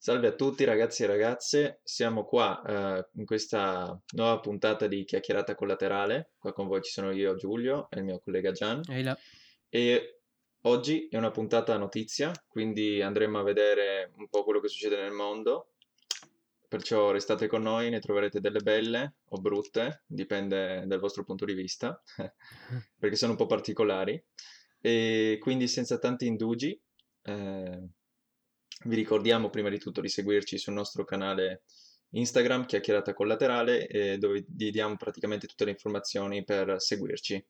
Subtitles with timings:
[0.00, 5.56] Salve a tutti ragazzi e ragazze, siamo qua eh, in questa nuova puntata di Chiacchierata
[5.56, 6.30] Collaterale.
[6.38, 8.80] Qua con voi ci sono io, Giulio, e il mio collega Gian.
[9.68, 10.20] E
[10.62, 15.10] oggi è una puntata notizia, quindi andremo a vedere un po' quello che succede nel
[15.10, 15.72] mondo.
[16.68, 21.54] Perciò restate con noi, ne troverete delle belle o brutte, dipende dal vostro punto di
[21.54, 22.00] vista,
[22.96, 24.22] perché sono un po' particolari.
[24.80, 26.80] E quindi senza tanti indugi,
[27.22, 27.88] eh,
[28.84, 31.62] vi ricordiamo prima di tutto di seguirci sul nostro canale
[32.10, 37.46] Instagram, chiacchierata collaterale, eh, dove vi diamo praticamente tutte le informazioni per seguirci.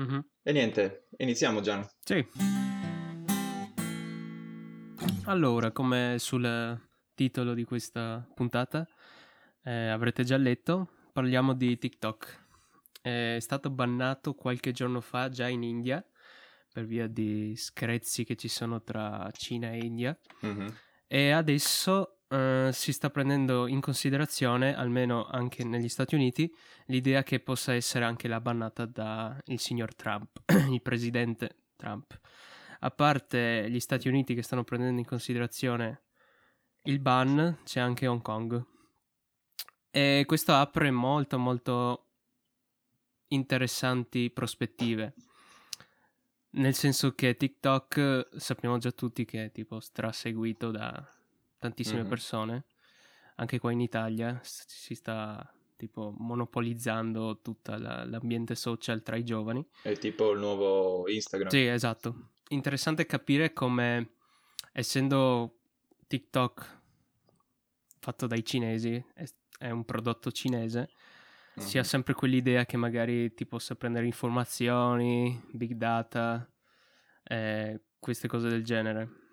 [0.00, 0.18] Mm-hmm.
[0.42, 1.86] E niente, iniziamo Gian.
[2.04, 2.26] Sì.
[5.24, 6.80] Allora, come sul
[7.14, 8.86] titolo di questa puntata
[9.64, 12.44] eh, avrete già letto, parliamo di TikTok.
[13.02, 16.04] È stato bannato qualche giorno fa già in India
[16.76, 20.14] per via di screzi che ci sono tra Cina e India.
[20.44, 20.68] Mm-hmm.
[21.06, 26.54] E adesso uh, si sta prendendo in considerazione, almeno anche negli Stati Uniti,
[26.88, 32.20] l'idea che possa essere anche la bannata dal signor Trump, il presidente Trump.
[32.80, 36.02] A parte gli Stati Uniti che stanno prendendo in considerazione
[36.82, 38.62] il ban, c'è anche Hong Kong.
[39.90, 42.08] E questo apre molto molto
[43.28, 45.14] interessanti prospettive
[46.56, 51.08] nel senso che TikTok sappiamo già tutti che è tipo straseguito da
[51.58, 52.08] tantissime mm-hmm.
[52.08, 52.64] persone.
[53.36, 59.66] Anche qua in Italia si sta tipo monopolizzando tutto la, l'ambiente social tra i giovani.
[59.82, 61.50] È tipo il nuovo Instagram.
[61.50, 62.30] Sì, esatto.
[62.48, 64.12] Interessante capire come,
[64.72, 65.58] essendo
[66.06, 66.80] TikTok
[67.98, 69.24] fatto dai cinesi, è,
[69.58, 70.90] è un prodotto cinese,
[71.58, 71.68] mm-hmm.
[71.68, 76.48] si ha sempre quell'idea che magari ti possa prendere informazioni, big data,
[77.24, 79.24] eh, queste cose del genere.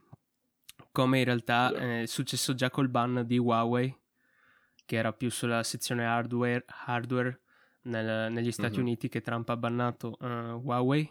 [0.91, 3.95] Come in realtà eh, è successo già col ban di Huawei,
[4.85, 7.41] che era più sulla sezione hardware, hardware
[7.83, 8.85] nel, negli Stati mm-hmm.
[8.85, 11.09] Uniti, che Trump ha bannato uh, Huawei,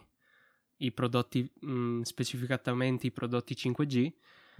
[0.77, 4.13] i prodotti, mh, mm, specificatamente i prodotti 5G,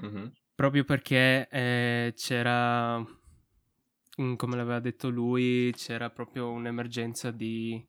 [0.06, 0.25] mm-hmm.
[0.56, 3.06] proprio perché eh, c'era
[4.16, 7.84] come l'aveva detto lui, c'era proprio un'emergenza di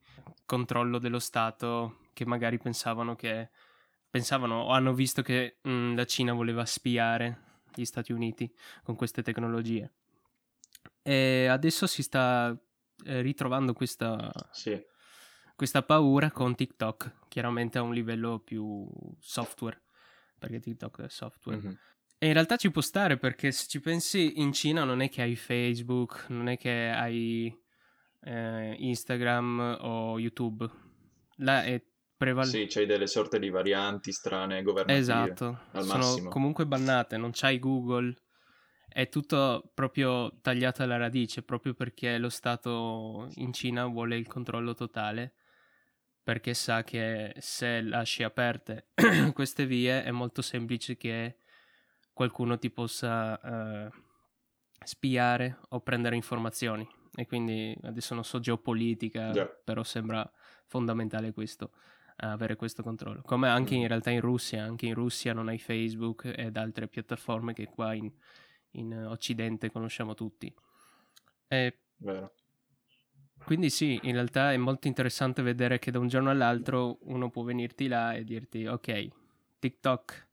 [0.46, 3.50] controllo dello Stato che magari pensavano che
[4.08, 8.52] pensavano o hanno visto che mh, mm, la Cina voleva spiare gli Stati Uniti
[8.82, 9.92] con queste tecnologie.
[11.02, 12.56] E adesso si sta
[13.04, 14.80] eh, ritrovando questa, sì.
[15.56, 19.82] questa paura con TikTok, chiaramente a un livello più software,
[20.38, 21.60] perché TikTok è software.
[21.60, 21.74] Mm-hmm.
[22.18, 25.22] E in realtà ci può stare perché se ci pensi in Cina non è che
[25.22, 27.54] hai Facebook, non è che hai
[28.22, 30.68] eh, Instagram o YouTube.
[31.36, 31.82] Là è
[32.16, 32.58] prevalente.
[32.58, 34.98] Sì, c'hai delle sorte di varianti strane governative.
[34.98, 36.30] Esatto, al sono massimo.
[36.30, 38.14] comunque bannate, non c'hai Google.
[38.88, 44.72] È tutto proprio tagliato alla radice, proprio perché lo Stato in Cina vuole il controllo
[44.74, 45.34] totale,
[46.22, 48.90] perché sa che se lasci aperte
[49.34, 51.38] queste vie è molto semplice che
[52.14, 53.90] qualcuno ti possa uh,
[54.82, 56.88] spiare o prendere informazioni.
[57.14, 59.46] E quindi adesso non so geopolitica, yeah.
[59.46, 60.28] però sembra
[60.66, 61.72] fondamentale questo,
[62.16, 63.20] avere questo controllo.
[63.22, 63.80] Come anche mm.
[63.80, 67.92] in realtà in Russia, anche in Russia non hai Facebook ed altre piattaforme che qua
[67.92, 68.10] in,
[68.72, 70.52] in Occidente conosciamo tutti.
[71.46, 72.34] E Vero.
[73.44, 77.42] Quindi sì, in realtà è molto interessante vedere che da un giorno all'altro uno può
[77.42, 79.08] venirti là e dirti ok,
[79.58, 80.23] TikTok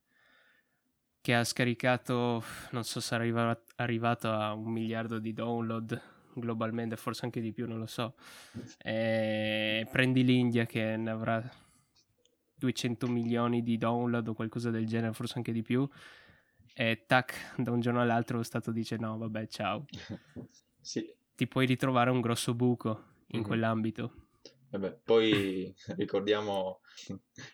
[1.22, 6.02] che ha scaricato, non so se è arrivato a un miliardo di download
[6.34, 8.16] globalmente, forse anche di più, non lo so.
[8.80, 11.44] E prendi l'India che ne avrà
[12.56, 15.88] 200 milioni di download o qualcosa del genere, forse anche di più.
[16.74, 19.86] E tac, da un giorno all'altro lo Stato dice no, vabbè, ciao.
[20.80, 21.14] sì.
[21.36, 22.90] Ti puoi ritrovare un grosso buco
[23.28, 23.48] in mm-hmm.
[23.48, 24.14] quell'ambito.
[24.70, 26.80] Vabbè, poi ricordiamo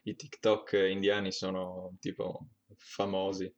[0.04, 3.54] i TikTok indiani sono tipo famosi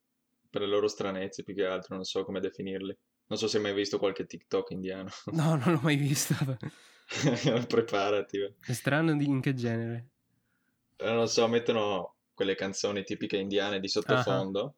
[0.49, 2.95] per le loro stranezze più che altro, non so come definirli.
[3.27, 5.09] Non so se hai mai visto qualche TikTok indiano.
[5.31, 6.33] No, non l'ho mai visto.
[7.67, 8.55] Preparati.
[8.59, 10.09] È strano di in che genere?
[10.97, 14.75] Eh, non so, mettono quelle canzoni tipiche indiane di sottofondo.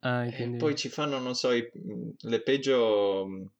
[0.00, 1.68] Ah, e poi ci fanno, non so, i,
[2.18, 3.50] le peggio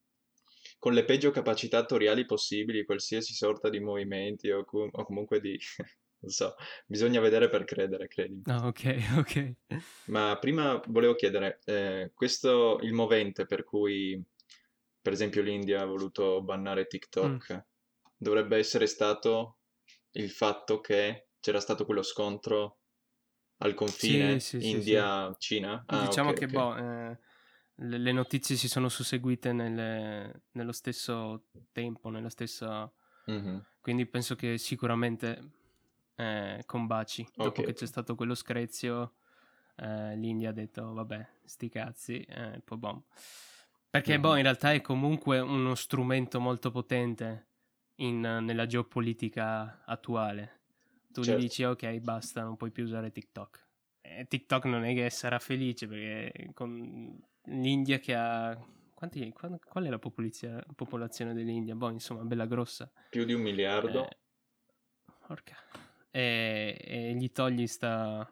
[0.78, 5.58] con le peggio capacità attoriali possibili, qualsiasi sorta di movimenti o, com- o comunque di
[6.18, 6.54] non so,
[6.86, 8.42] bisogna vedere per credere, credi.
[8.46, 9.54] Ah, ok, ok.
[10.06, 14.20] Ma prima volevo chiedere, eh, questo, il movente per cui,
[15.00, 17.58] per esempio, l'India ha voluto bannare TikTok, mm.
[18.16, 19.58] dovrebbe essere stato
[20.12, 22.78] il fatto che c'era stato quello scontro
[23.58, 25.84] al confine sì, sì, India-Cina?
[25.86, 26.74] Sì, ah, diciamo okay, che, okay.
[26.74, 27.18] boh, eh,
[27.98, 32.90] le, notizie si sono susseguite nelle, nello stesso tempo, nella stessa...
[33.30, 33.58] Mm-hmm.
[33.80, 35.65] Quindi penso che sicuramente
[36.16, 37.26] eh, combaci.
[37.34, 37.76] Dopo Ok, che ok.
[37.76, 39.14] c'è stato quello screzio,
[39.76, 43.02] eh, l'India ha detto, vabbè, sti cazzi, eh, poi bom.
[43.90, 44.36] Perché, boh, Mhm.
[44.36, 47.46] in realtà è comunque uno strumento molto potente
[47.96, 50.60] in- nella geopolitica attuale.
[51.12, 51.40] Tu gli Certo.
[51.40, 53.64] dici, ok, basta, non puoi più usare TikTok.
[54.02, 58.56] E TikTok non è che sarà felice perché con l'India che ha...
[58.94, 61.74] Quanti, qua- qual è la popolizia- popolazione dell'India?
[61.74, 62.90] Boh, insomma, bella grossa.
[63.10, 64.08] Più di un miliardo.
[64.08, 64.16] Eh,
[65.26, 65.56] porca.
[66.16, 68.26] E, e gli togli sta...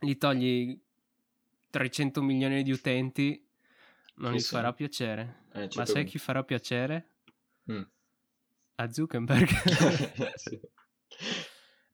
[0.00, 0.80] Gli togli
[1.70, 3.44] 300 milioni di utenti,
[4.16, 4.48] non Sì, gli sì.
[4.54, 5.46] farà piacere.
[5.54, 7.08] Eh, Ma certo sai chi farà piacere?
[7.72, 7.82] Mm.
[8.76, 9.48] A Zuckerberg.
[10.36, 10.60] Sì.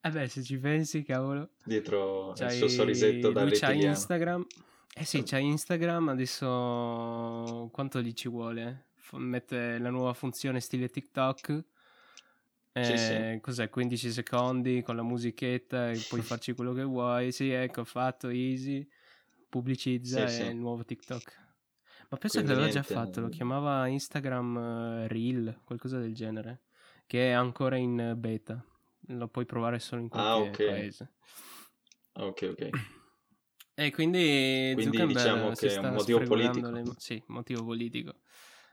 [0.01, 1.53] Eh beh, se ci pensi, cavolo.
[1.63, 3.71] Dietro il C'hai- suo sorrisetto da lui c'ha.
[3.73, 4.45] Instagram.
[4.93, 8.89] Eh sì, c'ha Instagram, adesso quanto gli ci vuole?
[8.97, 11.63] F- mette la nuova funzione stile TikTok.
[12.81, 13.39] Sì, Eh, sì.
[13.41, 13.69] Cos'è?
[13.69, 17.31] 15 secondi con la musichetta e puoi farci quello che vuoi.
[17.31, 18.85] Sì, ecco, fatto, easy.
[19.49, 20.43] Pubblicizza Sì, sì.
[20.49, 21.43] il nuovo TikTok.
[22.09, 26.63] Ma penso Quindi che l'aveva già fatto, lo chiamava Instagram eh, Reel, qualcosa del genere,
[27.07, 28.63] che è ancora in eh, beta.
[29.09, 30.65] Lo puoi provare solo in Ah, qualche ok.
[30.65, 31.09] paese.
[32.13, 32.69] Ok, ok.
[33.77, 36.69] E quindi, Quindi Zuckerberg diciamo che è un motivo politico.
[36.69, 38.15] le- Sì, motivo politico.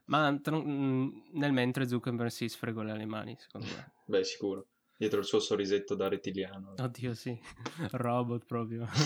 [0.05, 3.93] Ma tr- mm, nel mentre Zuckerberg si sfregola le mani, secondo me.
[4.07, 4.67] Beh, sicuro.
[4.97, 6.75] Dietro il suo sorrisetto da rettiliano.
[6.79, 7.39] Oddio, sì.
[7.93, 8.87] Robot proprio.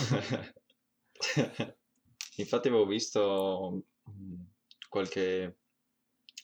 [2.37, 4.41] Infatti avevo visto mm,
[4.89, 5.57] qualche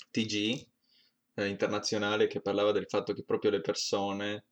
[0.09, 0.65] TG
[1.35, 4.45] eh, internazionale che parlava del fatto che proprio le persone,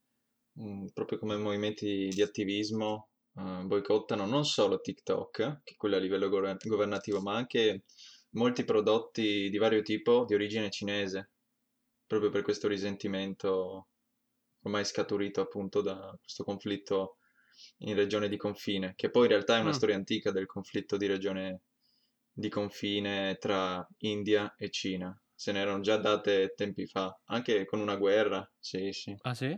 [0.60, 6.00] mm, proprio come movimenti di attivismo, eh, boicottano non solo TikTok, che è quello a
[6.00, 7.84] livello gover- governativo, ma anche
[8.32, 11.32] molti prodotti di vario tipo di origine cinese,
[12.06, 13.88] proprio per questo risentimento
[14.64, 17.18] ormai scaturito appunto da questo conflitto
[17.80, 19.74] in regione di confine, che poi in realtà è una Mm.
[19.74, 21.62] storia antica del conflitto di regione
[22.32, 25.16] di confine tra India e Cina.
[25.34, 29.58] Se ne erano già date tempi fa, anche con una guerra, sì, sì, Ah sì?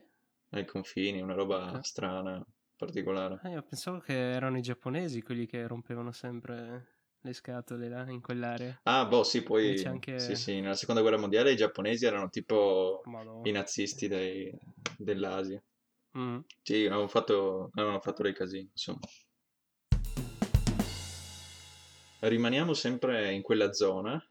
[0.52, 1.84] ai confini, una roba Ok.
[1.84, 2.44] strana,
[2.76, 3.44] particolare.
[3.44, 6.93] Ah, io pensavo che erano i giapponesi quelli che rompevano sempre
[7.24, 8.82] le scatole là, in quell'area.
[8.84, 10.20] Ah, boh, sì, poi, anche...
[10.20, 13.48] sì, sì, nella seconda guerra mondiale i giapponesi erano tipo Madonna.
[13.48, 14.54] i nazisti dei-
[14.98, 15.62] dell'Asia.
[16.18, 16.40] Mm.
[16.62, 19.00] Sì, avevano fatto, avevano fatto dei casini, insomma.
[22.20, 24.22] Rimaniamo sempre in quella zona,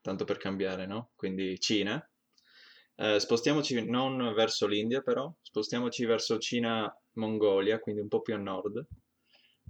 [0.00, 1.10] tanto per cambiare, no?
[1.16, 2.02] Quindi Cina.
[2.96, 8.86] Eh, spostiamoci non verso l'India, però, spostiamoci verso Cina-Mongolia, quindi un po' più a nord.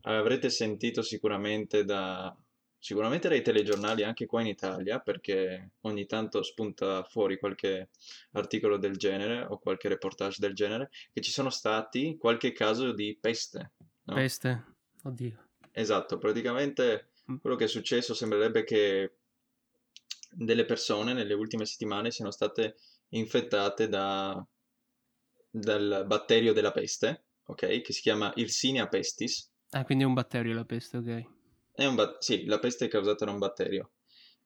[0.02, 2.34] Avrete sentito sicuramente da,
[2.78, 7.90] sicuramente dai telegiornali anche qua in Italia, perché ogni tanto spunta fuori qualche
[8.32, 13.16] articolo del genere o qualche reportage del genere, che ci sono stati qualche caso di
[13.20, 13.72] peste,
[14.04, 14.14] no?
[14.14, 14.64] Peste.
[15.02, 15.46] Oddio.
[15.72, 17.36] Esatto, praticamente Mm.
[17.36, 19.16] quello che è successo sembrerebbe che
[20.30, 22.76] delle persone nelle ultime settimane siano state
[23.10, 24.44] infettate da,
[25.50, 27.80] dal batterio della peste, ok?
[27.80, 29.50] Che si chiama Yersinia pestis.
[29.70, 31.36] Ah, quindi è un batterio la peste, ok.
[31.78, 33.92] È un bat- sì, la peste è causata da un batterio.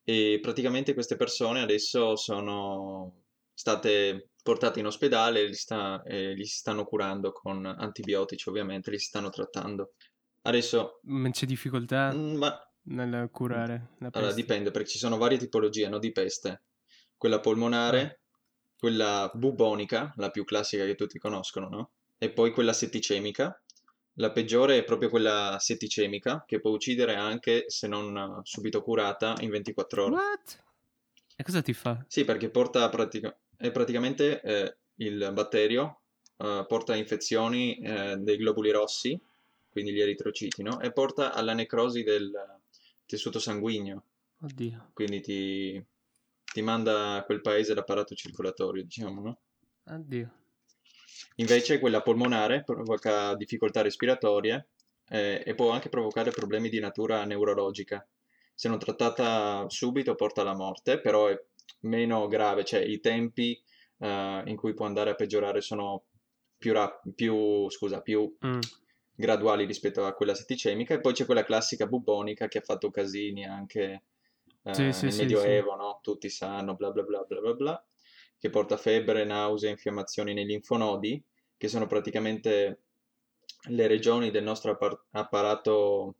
[0.04, 3.22] E praticamente queste persone adesso sono
[3.54, 8.90] state portate in ospedale e li, sta- e li si stanno curando con antibiotici, ovviamente,
[8.90, 9.94] li si stanno trattando.
[10.42, 12.50] Adesso, C'è difficoltà mm, ma
[12.84, 14.42] nel curare la Allora, peste?
[14.42, 16.62] dipende perché ci sono varie tipologie, no, di peste.
[17.16, 18.20] Quella polmonare,
[18.76, 21.92] quella bubonica, la più classica che tutti conoscono, no?
[22.18, 23.61] E poi quella setticemica.
[24.16, 29.34] La peggiore è proprio quella setticemica, che può uccidere anche se non eh, subito curata
[29.40, 30.14] in 24 ore.
[30.14, 30.64] What?
[31.34, 32.04] E cosa ti fa?
[32.08, 36.00] Sì, perché porta pratica- è praticamente eh, il batterio
[36.36, 39.18] eh, porta infezioni eh, dei globuli rossi,
[39.70, 40.80] quindi gli eritrociti, no?
[40.80, 42.30] E porta alla necrosi del
[43.06, 44.04] tessuto sanguigno.
[44.42, 44.90] Oddio.
[44.92, 45.86] quindi ti,
[46.52, 49.40] ti manda a quel paese l'apparato circolatorio, diciamo, no?
[49.84, 50.41] Oddio.
[51.36, 54.68] Invece quella polmonare provoca difficoltà respiratorie
[55.08, 58.06] eh, e può anche provocare problemi di natura neurologica.
[58.54, 61.38] Se non trattata subito porta alla morte, però è
[61.80, 63.60] meno grave, cioè i tempi
[63.98, 66.04] eh, in cui può andare a peggiorare sono
[66.56, 68.60] più, rap- più, scusa, più Mm.
[69.14, 73.44] graduali rispetto a quella setticemica e poi c'è quella classica bubonica che ha fatto casini
[73.46, 74.02] anche
[74.64, 75.98] eh, Sì, sì, nel sì, Medioevo, no?
[76.02, 77.84] Tutti sanno, bla bla bla bla bla bla,
[78.42, 81.22] che porta febbre, nausea, infiammazioni nei linfonodi,
[81.56, 82.80] che sono praticamente
[83.68, 86.16] le regioni del nostro appar- apparato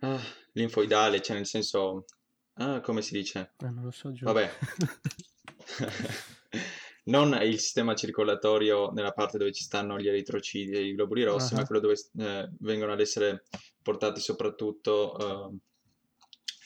[0.00, 0.20] ah,
[0.54, 2.06] linfoidale, cioè nel senso
[2.54, 3.52] Ah, come si dice?
[3.58, 4.24] Ah, non lo so, giù.
[4.24, 4.50] Vabbè.
[7.06, 11.54] non il sistema circolatorio nella parte dove ci stanno gli eritrociti e i globuli rossi,
[11.54, 13.44] Ah, ma quello dove eh, vengono ad essere
[13.80, 15.56] portati soprattutto eh,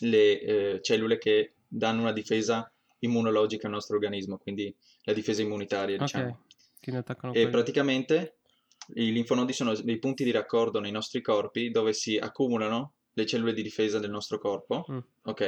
[0.07, 4.75] le eh, cellule che danno una difesa immunologica al nostro organismo, quindi
[5.05, 6.29] la difesa immunitaria, diciamo.
[6.29, 7.51] Ok, che ne attaccano E quelli.
[7.51, 8.37] praticamente
[8.95, 13.53] i linfonodi sono dei punti di raccordo nei nostri corpi dove si accumulano le cellule
[13.53, 14.99] di difesa del nostro corpo, Mm.
[15.25, 15.41] ok?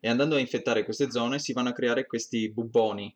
[0.00, 3.14] E andando a infettare queste zone si vanno a creare questi bubboni,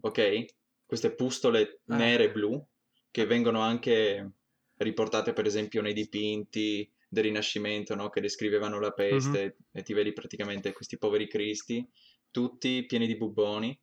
[0.00, 0.44] ok?
[0.84, 1.96] Queste pustole Ah.
[1.96, 2.62] nere e blu
[3.10, 4.30] che vengono anche
[4.76, 8.10] riportate per esempio nei dipinti del Rinascimento, no?
[8.10, 11.86] Che descrivevano la peste e ti vedi praticamente questi poveri cristi,
[12.30, 13.78] tutti pieni di bubboni.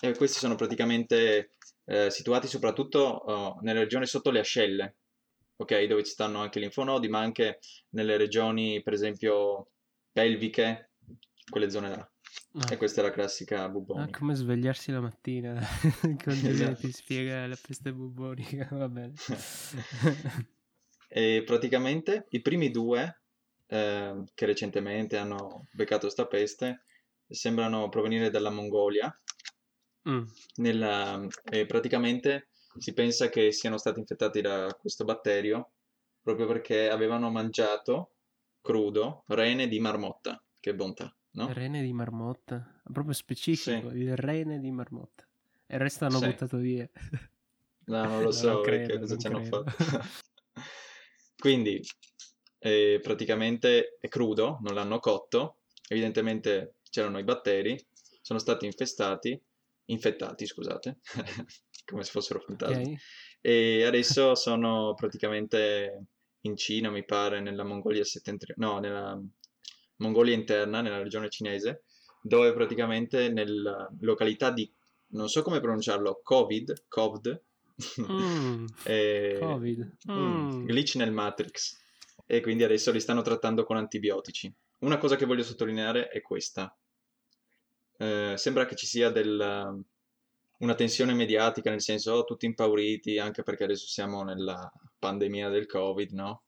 [0.00, 1.50] E questi sono praticamente
[1.84, 4.96] eh, situati soprattutto oh, nelle regioni sotto le ascelle,
[5.56, 5.84] ok?
[5.84, 7.58] Dove ci stanno anche i linfonodi, ma anche
[7.90, 9.68] nelle regioni, per esempio,
[10.10, 10.92] pelviche,
[11.48, 12.10] quelle zone là.
[12.54, 12.72] Ah.
[12.72, 14.10] E questa è la classica Ah, bubboni.
[14.10, 15.54] come svegliarsi la mattina
[16.24, 16.80] con Esatto.
[16.80, 19.12] ti spiega la peste bubbonica, va bene.
[21.08, 23.20] E praticamente i primi due
[23.66, 26.84] eh, che recentemente hanno beccato sta peste
[27.32, 29.14] sembrano provenire dalla Mongolia.
[30.08, 30.24] Mm,
[30.56, 32.48] Nella- e praticamente
[32.78, 35.72] si pensa che siano stati infettati da questo batterio
[36.20, 38.14] proprio perché avevano mangiato
[38.60, 40.42] crudo rene di marmotta.
[40.58, 41.52] Che bontà, no?
[41.52, 45.26] Rene di marmotta, proprio specifico, il rene di marmotta.
[45.66, 46.26] E il resto hanno Sì.
[46.26, 46.88] buttato via.
[47.86, 49.64] No, non lo Non so credo, che cosa non ci hanno credo.
[49.64, 50.02] fatto.
[51.36, 51.80] Quindi,
[52.60, 55.56] eh, praticamente è crudo, non l'hanno cotto,
[55.88, 57.82] evidentemente c'erano i batteri,
[58.20, 59.40] sono stati infestati,
[59.86, 60.98] infettati, scusate,
[61.86, 63.00] come se fossero fantasmi, Ok?
[63.40, 66.06] e adesso sono praticamente
[66.42, 69.20] in Cina, mi pare, nella Mongolia settentrionale, no, nella
[69.96, 71.84] Mongolia interna, nella regione cinese,
[72.20, 74.70] dove praticamente nella località di,
[75.08, 77.42] non so come pronunciarlo, Covid, Covid,
[78.10, 79.96] Mm, e- Covid.
[80.10, 80.66] Mm, Mm.
[80.66, 81.78] glitch nel Matrix
[82.26, 84.52] e quindi adesso li stanno trattando con antibiotici.
[84.80, 86.76] Una cosa che voglio sottolineare è questa.
[88.02, 89.84] Eh, sembra che ci sia del-
[90.58, 95.66] una tensione mediatica, nel senso, oh, tutti impauriti, anche perché adesso siamo nella pandemia del
[95.66, 96.42] Covid, no?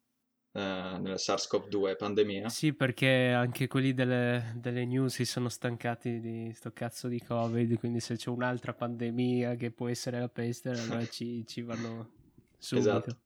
[0.51, 2.49] Eh, nella SARS-CoV-2 pandemia.
[2.49, 7.79] Sì, perché anche quelli delle, delle news si sono stancati di sto cazzo di Covid,
[7.79, 12.11] quindi se c'è un'altra pandemia che può essere la peste, allora ci, ci vanno
[12.59, 12.89] subito.
[12.89, 13.19] Esatto.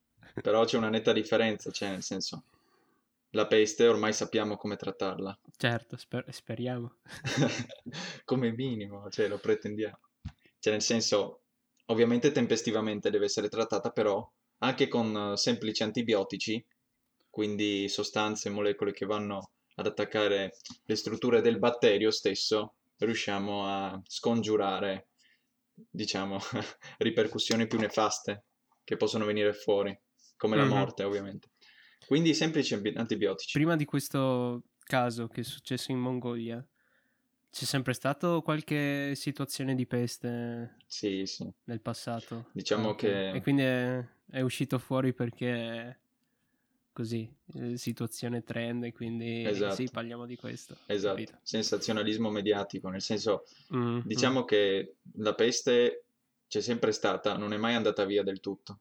[0.43, 2.45] Però c'è una netta differenza, cioè nel senso,
[3.39, 5.39] la peste ormai sappiamo come trattarla.
[5.59, 6.97] Certo, sper- speriamo.
[8.25, 9.99] come minimo, cioè lo pretendiamo.
[10.59, 11.43] Cioè nel senso,
[11.87, 14.29] ovviamente tempestivamente deve essere trattata, però
[14.59, 16.65] anche con eh, semplici antibiotici,
[17.31, 25.09] quindi sostanze, molecole che vanno ad attaccare le strutture del batterio stesso, riusciamo a scongiurare,
[25.75, 26.39] diciamo,
[26.99, 28.45] ripercussioni più nefaste
[28.83, 29.97] che possono venire fuori,
[30.37, 30.65] come la Mhm.
[30.65, 31.51] morte, ovviamente.
[32.07, 33.53] Quindi semplici antibiotici.
[33.59, 36.67] Prima di questo caso che è successo in Mongolia,
[37.51, 41.51] c'è sempre stato qualche situazione di peste Sì, sì.
[41.65, 42.49] nel passato?
[42.53, 42.97] Diciamo ok.
[42.97, 46.01] che- E quindi è, è uscito fuori perché
[46.93, 49.75] così, eh, situazione trend e quindi Esatto.
[49.77, 50.77] sì, parliamo di questo.
[50.87, 51.39] Esatto, capito?
[51.43, 56.05] sensazionalismo mediatico, nel senso, Mm, diciamo che la peste
[56.49, 58.81] c'è sempre stata, non è mai andata via del tutto.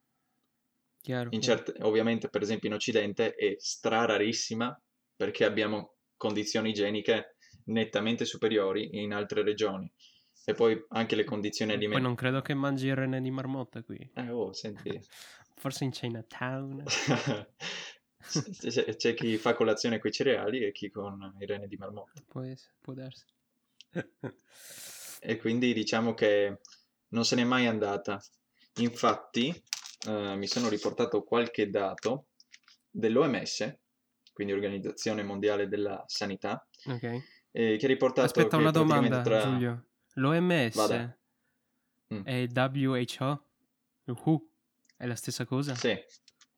[1.08, 4.78] Chiaro, certe- ovviamente, per esempio, in Occidente è strararissima
[5.16, 9.90] perché abbiamo condizioni igieniche nettamente superiori in altre regioni.
[10.44, 12.08] E poi anche le condizioni Poi alimentari.
[12.08, 13.98] non credo che mangi il rene di marmotta qui.
[14.16, 15.00] Eh, oh, senti.
[15.56, 16.84] Forse in Chinatown.
[18.28, 22.22] C'è, c'è chi fa colazione con i cereali e chi con i rene di marmotta.
[22.28, 23.24] Può, essere, può darsi.
[25.22, 26.60] E quindi diciamo che
[27.10, 28.22] non se n'è mai andata.
[28.80, 29.64] Infatti,
[30.08, 32.28] eh, mi sono riportato qualche dato
[32.90, 33.78] dell'OMS,
[34.34, 37.04] quindi Organizzazione Mondiale della Sanità, ok.
[37.52, 39.42] eh, che ha riportato Aspetta una domanda, tra...
[39.42, 39.86] Giulio.
[40.14, 41.18] L'OMS Vada.
[42.24, 43.46] E WHO?
[44.06, 44.50] WHO?
[44.96, 45.76] È la stessa cosa?
[45.76, 45.96] Sì,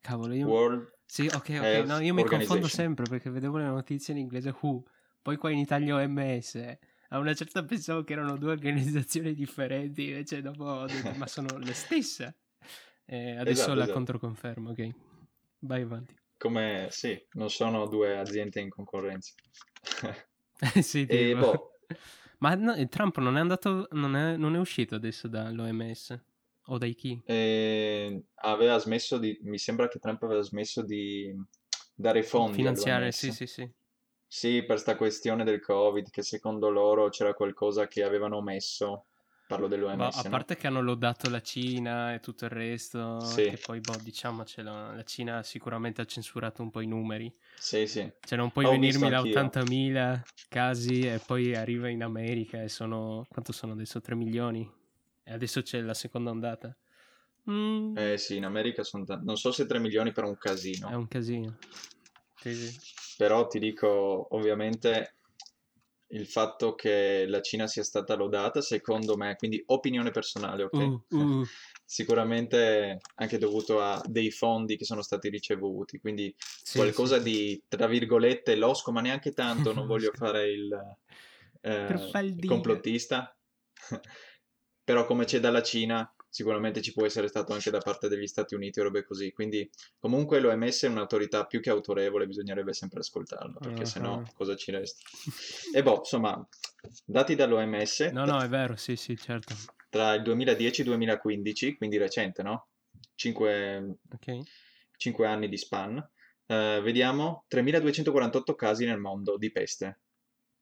[0.00, 0.46] Cavolo, io...
[0.46, 1.84] World Sì, ok, ok.
[1.86, 4.84] No, io mi confondo sempre perché vedevo le notizie in inglese WHO,
[5.20, 6.78] poi qua in Italia OMS.
[7.08, 11.58] A una certa pensavo che erano due organizzazioni differenti, invece dopo ho detto, ma sono
[11.58, 12.36] le stesse.
[13.12, 13.98] E adesso Esatto, la esatto.
[13.98, 14.94] controconfermo, ok.
[15.60, 16.14] Vai avanti.
[16.36, 16.88] come...
[16.90, 19.34] Sì, non sono due aziende in concorrenza.
[20.82, 21.78] sì, E boh,
[22.38, 26.18] Ma no, Trump non è andato, non è, non è uscito adesso dall'OMS?
[26.66, 27.20] O dai chi?
[27.24, 29.38] eh, aveva smesso di...
[29.42, 31.34] Mi sembra che Trump aveva smesso di
[31.94, 33.70] dare fondi Finanziare, sì, sì, sì.
[34.26, 39.06] Sì, per sta questione del Covid, che secondo loro c'era qualcosa che avevano omesso.
[39.50, 40.30] Parlo dell'OMS, a no?
[40.30, 44.94] parte che hanno lodato la Cina e tutto il resto, Sì, che poi, boh, diciamocelo,
[44.94, 47.34] la Cina sicuramente ha censurato un po' i numeri.
[47.56, 48.08] sì, sì.
[48.20, 49.40] Cioè, non puoi Ho venirmi da anch'io.
[49.40, 53.26] 80.000 casi e poi arriva in America e sono...
[53.28, 54.00] quanto sono adesso?
[54.00, 54.70] 3 milioni?
[55.24, 56.76] E adesso c'è la seconda ondata.
[57.50, 59.24] Mm, Eh sì, in America sono tanti.
[59.24, 60.88] Non so se 3 milioni per un è casino.
[60.94, 61.56] un casino.
[62.36, 62.80] Sì, sì.
[63.16, 65.16] Però ti dico, ovviamente,
[66.12, 71.00] il fatto che la Cina sia stata lodata, secondo me, quindi opinione personale, ok?
[71.10, 71.44] Uh, uh,
[71.84, 77.22] Sicuramente anche dovuto a dei fondi che sono stati ricevuti, quindi sì, qualcosa sì.
[77.22, 80.96] di, tra virgolette, losco, ma neanche tanto, non voglio fare il
[81.60, 82.52] eh, Truffaldino.
[82.52, 83.36] complottista.
[84.82, 88.54] Però come c'è dalla Cina, sicuramente ci può essere stato anche da parte degli Stati
[88.54, 89.32] Uniti o robe così.
[89.32, 89.68] Quindi
[89.98, 94.32] comunque l'OMS è un'autorità più che autorevole, bisognerebbe sempre ascoltarla, perché sennò Ah.
[94.34, 95.02] cosa ci resta?
[95.74, 96.48] E boh, insomma,
[97.04, 99.54] dati dall'OMS, No, no, è vero, sì, sì, certo.
[99.90, 102.68] tra il 2010 e il 2015, quindi recente, no?
[103.16, 104.38] 5, Ok.
[105.24, 105.96] anni di span,
[106.46, 110.00] eh, vediamo 3248 casi nel mondo di peste,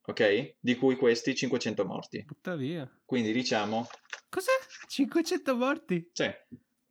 [0.08, 0.56] ok?
[0.58, 2.24] Di cui questi 500 morti.
[2.24, 2.90] Butta via.
[3.04, 3.86] Quindi diciamo,
[4.28, 4.52] Cos'è?
[4.88, 6.08] 500 morti?
[6.12, 6.28] sì,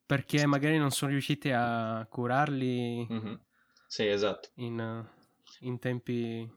[0.05, 3.41] Perché magari non sono riusciti a curarli mhm,
[3.87, 4.49] Sì, esatto.
[4.55, 5.05] in,
[5.61, 6.49] in tempi...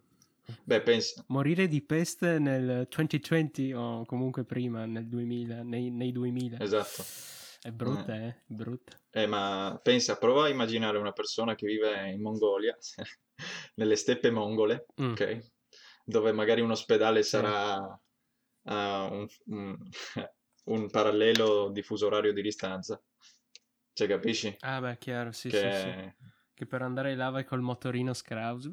[0.65, 6.59] Beh, pensa, Morire di peste nel 2020 o comunque prima, nel 2000, nei, nei 2000.
[6.59, 7.05] esatto.
[7.63, 8.29] È brutta, eh?
[8.29, 8.99] È brutta.
[9.11, 12.77] Eh, ma pensa, prova a immaginare una persona che vive in Mongolia,
[13.77, 15.11] nelle steppe mongole, Mm.
[15.13, 15.51] ok?
[16.11, 17.77] Dove magari un ospedale sarà
[18.65, 19.79] a un, un-
[20.65, 23.01] un parallelo diffuso orario di distanza.
[23.93, 24.57] Cioè, capisci?
[24.63, 25.59] Ah beh, chiaro, sì, Che...
[25.59, 26.29] sì, sì.
[26.55, 28.69] Che per andare là vai col motorino Scraus.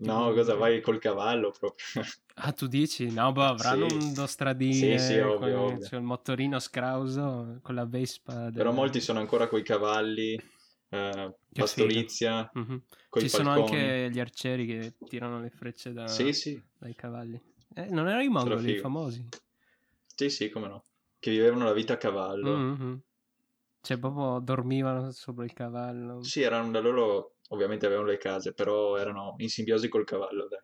[0.00, 1.94] No, cosa vai col cavallo proprio?
[2.38, 3.10] Ah, tu dici?
[3.10, 3.94] No, boh, avranno Sì.
[3.94, 5.86] un due stradine Sì, sì, ovvio, con ovvio.
[5.88, 8.50] cioè, il motorino Scrauso con la Vespa.
[8.50, 10.38] del- Però molti sono ancora coi cavalli,
[10.88, 12.82] eh, pastorizia, Mhm.
[13.08, 17.40] coi Ci sono anche gli arcieri che tirano le frecce da- Sì, sì, dai cavalli.
[17.74, 19.26] Eh, non erano i mongoli, i famosi.
[20.14, 20.84] sì, sì, come no.
[21.18, 22.56] Che vivevano la vita a cavallo.
[22.56, 23.00] Mhm.
[23.80, 26.22] Cioè, proprio dormivano sopra il cavallo.
[26.22, 30.60] Sì, erano da loro, ovviamente avevano le case, però erano in simbiosi col cavallo, dai.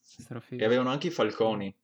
[0.00, 0.62] Strafigo.
[0.62, 1.74] E avevano anche i falconi,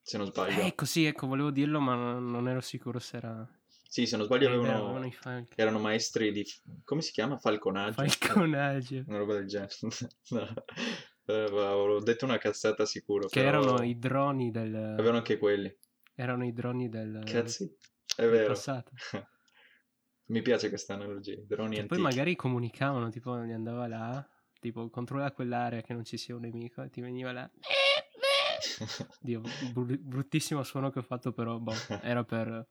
[0.00, 0.60] se non sbaglio.
[0.62, 3.48] Eh, ecco, sì, ecco, volevo dirlo, ma non, non ero sicuro se era...
[3.94, 5.08] Sì, se non sbaglio avevano,
[5.54, 6.44] erano maestri di...
[6.82, 7.38] come si chiama?
[7.38, 8.04] Falconaggio?
[8.04, 9.04] Falconaggio.
[9.06, 9.70] Una roba del genere.
[10.30, 10.52] No.
[11.26, 14.74] Eh, avevo detto una cazzata sicuro, Che però erano i droni del...
[14.74, 15.72] avevano anche quelli.
[16.12, 17.72] Erano i droni del, Cazzi,
[18.16, 18.48] è vero.
[18.48, 18.90] passato.
[20.26, 24.28] Mi piace questa analogia, droni Che poi magari comunicavano, tipo, gli andava là,
[24.58, 27.48] tipo, controlla quell'area che non ci sia un nemico, e ti veniva là...
[29.20, 29.40] Dio,
[29.72, 32.66] bru- bruttissimo suono che ho fatto, però, boh, era per...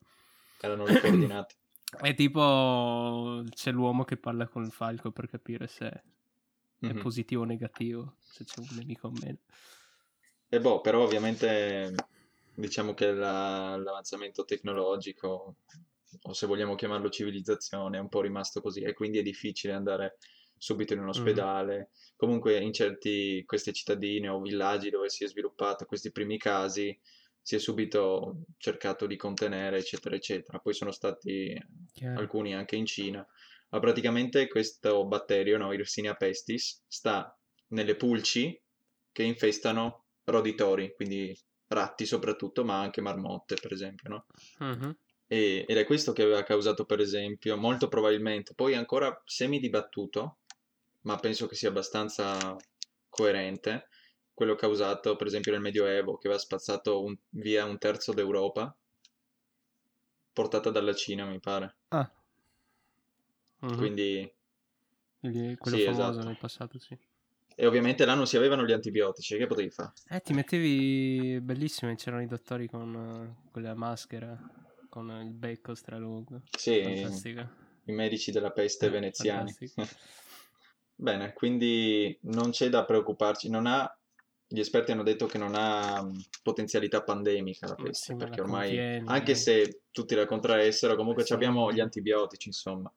[0.60, 1.54] Erano le coordinate.
[2.00, 6.02] È tipo, c'è l'uomo che parla con il falco per capire se è
[6.80, 7.00] Mhm.
[7.00, 9.38] positivo o negativo, se c'è un nemico o meno.
[10.48, 11.94] E boh, però ovviamente
[12.54, 15.56] diciamo che la- l'avanzamento tecnologico,
[16.22, 20.18] o se vogliamo chiamarlo civilizzazione, è un po' rimasto così e quindi è difficile andare
[20.56, 21.90] subito in un ospedale.
[22.16, 26.96] Comunque in certi queste cittadine o villaggi dove si è sviluppato questi primi casi
[27.44, 30.58] si è subito cercato di contenere, eccetera, eccetera.
[30.60, 31.54] Poi sono stati
[31.92, 32.18] Chiaro.
[32.18, 33.24] alcuni anche in Cina.
[33.68, 38.58] Ma praticamente questo batterio, no, Yersinia pestis, sta nelle pulci
[39.12, 44.26] che infestano roditori, quindi ratti soprattutto, ma anche marmotte, per esempio, no?
[44.60, 44.96] Mhm.
[45.26, 50.38] E- ed è questo che aveva causato, per esempio, molto probabilmente, poi ancora semi-dibattuto,
[51.02, 52.56] ma penso che sia abbastanza
[53.10, 53.88] coerente,
[54.34, 58.76] quello causato, per esempio, nel Medioevo, che aveva spazzato un- via un terzo d'Europa,
[60.34, 61.76] portata dalla Cina, mi pare.
[61.90, 62.10] Ah.
[63.62, 63.76] Mhm.
[63.76, 64.32] Quindi,
[65.18, 66.26] Quindi quello sì, famoso esatto.
[66.26, 66.96] nel passato, sì.
[67.56, 69.92] e ovviamente là non si avevano gli antibiotici, che potevi fare?
[70.10, 74.38] Eh, ti mettevi bellissimo, c'erano i dottori con eh, quella maschera,
[74.88, 76.42] con il becco stralungo.
[76.56, 77.48] Sì, Fantastico.
[77.86, 79.54] i medici della peste Eh, veneziani.
[80.96, 83.92] Bene, quindi non c'è da preoccuparci, non ha,
[84.46, 88.42] gli esperti hanno detto che non ha mh, potenzialità pandemica la peste, sì, perché la
[88.42, 91.32] ormai, contieni, anche se tutti la contraessero, comunque sì.
[91.32, 92.92] abbiamo gli antibiotici, insomma,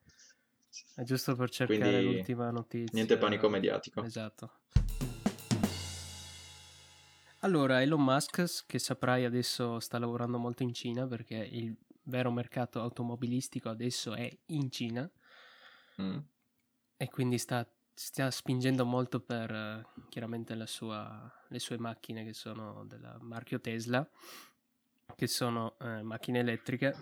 [0.95, 2.89] È giusto per cercare Quindi, l'ultima notizia.
[2.93, 4.03] niente panico mediatico.
[4.03, 4.51] Esatto.
[7.41, 12.81] Allora, Elon Musk, che saprai adesso sta lavorando molto in Cina perché il vero mercato
[12.81, 15.09] automobilistico adesso è in Cina
[15.99, 16.17] Mm.
[16.95, 22.85] e quindi sta stia spingendo molto per eh, chiaramente sua, le sue macchine che sono
[22.85, 24.07] del marchio Tesla,
[25.15, 26.95] che sono eh, macchine elettriche.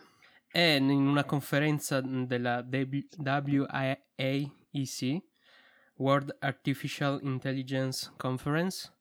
[0.50, 3.74] E in una conferenza della WIAEC,
[5.96, 8.94] World Artificial Intelligence Conference,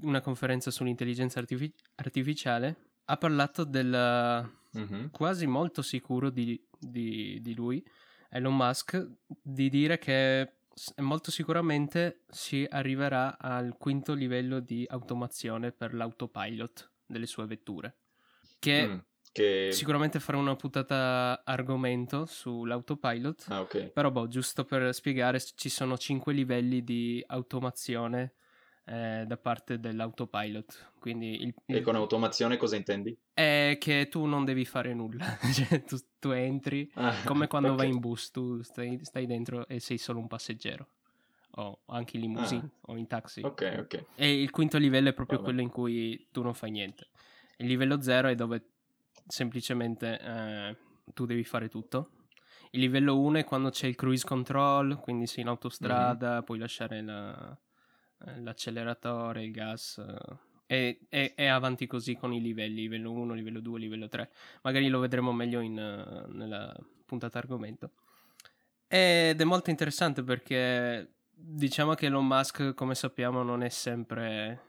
[0.00, 5.06] una conferenza sull'intelligenza artific- artificiale, ha parlato del mm-hmm.
[5.12, 7.86] quasi molto sicuro di, di, di lui,
[8.30, 10.54] Elon Musk, di dire che
[10.96, 17.98] molto sicuramente si arriverà al quinto livello di automazione per l'autopilot delle sue vetture.
[18.58, 18.98] Che, mm,
[19.32, 19.68] che...
[19.72, 23.46] sicuramente farà una puntata argomento sull'autopilot.
[23.48, 23.86] Ah, ok.
[23.88, 28.34] Però, boh, giusto per spiegare, ci sono cinque livelli di automazione
[28.86, 30.92] eh, da parte dell'autopilot.
[30.98, 31.76] Quindi il, il...
[31.76, 33.16] E con automazione cosa intendi?
[33.32, 37.86] È che tu non devi fare nulla, cioè tu, tu entri ah, come quando okay.
[37.86, 40.88] vai in bus, tu stai, stai, dentro e sei solo un passeggero.
[41.56, 42.92] O anche in limousine ah.
[42.92, 43.40] o in taxi.
[43.42, 44.04] Ok, ok.
[44.16, 45.50] E il quinto livello è proprio Vabbè.
[45.50, 47.10] quello in cui tu non fai niente.
[47.58, 48.70] Il livello zero è dove
[49.26, 50.76] semplicemente eh,
[51.12, 52.10] tu devi fare tutto.
[52.70, 56.42] Il livello 1 è quando c'è il cruise control, quindi sei in autostrada, mm-hmm.
[56.42, 57.56] puoi lasciare la,
[58.38, 60.02] l'acceleratore, il gas.
[60.66, 64.30] E, e, e, avanti così con i livelli, livello 1, livello 2, livello 3.
[64.62, 67.92] Magari lo vedremo meglio in, uh, nella puntata argomento.
[68.86, 74.60] Ed è molto interessante perché diciamo che Elon Musk, come sappiamo, non è sempre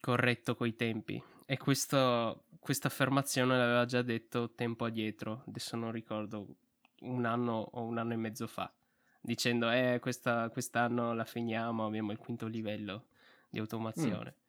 [0.00, 1.22] corretto coi tempi.
[1.46, 6.46] E questo, questa affermazione l'aveva già detto tempo addietro, adesso non ricordo,
[7.00, 8.72] un anno o un anno e mezzo fa
[9.22, 13.06] dicendo eh questa, quest'anno la finiamo, abbiamo il quinto livello
[13.48, 14.34] di automazione.
[14.36, 14.40] Mm.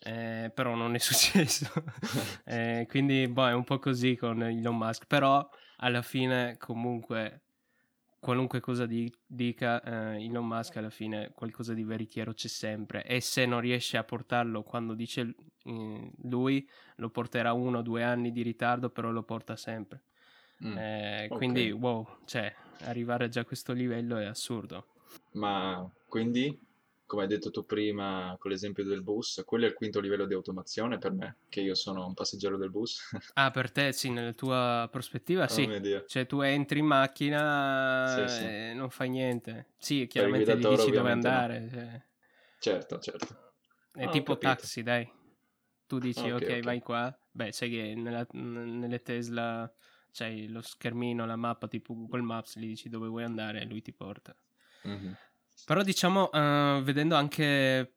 [0.00, 1.66] Eh, però non è successo.
[2.44, 5.06] eh, quindi boh, è un po' così con Elon Musk.
[5.06, 7.40] Però alla fine, comunque,
[8.20, 13.04] qualunque cosa di- dica eh, Elon Musk, alla fine qualcosa di veritiero c'è sempre.
[13.04, 18.02] E se non riesce a portarlo quando dice eh, lui, lo porterà uno o due
[18.02, 20.02] anni di ritardo, però lo porta sempre.
[20.64, 20.76] Mm.
[20.76, 21.36] Eh, okay.
[21.36, 24.86] Quindi, wow, cioè, arrivare già a questo livello è assurdo.
[25.32, 26.58] Ma quindi,
[27.06, 30.34] come hai detto tu prima con l'esempio del bus, quello è il quinto livello di
[30.34, 33.10] automazione per me, che io sono un passeggero del bus.
[33.34, 35.68] ah, per te sì, nella tua prospettiva oh, sì.
[36.06, 38.44] Cioè tu entri in macchina sì, sì.
[38.44, 39.68] e non fai niente.
[39.78, 41.60] Sì, chiaramente gli dici dove andare.
[41.60, 41.68] No.
[41.68, 42.02] Cioè.
[42.60, 43.52] Certo, certo.
[43.92, 45.08] È oh, tipo taxi, dai.
[45.86, 46.62] Tu dici ok, okay, okay.
[46.62, 47.18] vai qua.
[47.30, 49.72] Beh, sai che nella, nelle Tesla
[50.12, 53.82] c'hai lo schermino, la mappa tipo Google Maps, gli dici dove vuoi andare e lui
[53.82, 54.34] ti porta.
[54.86, 55.12] Mm-hmm.
[55.64, 57.94] Però diciamo, uh, vedendo anche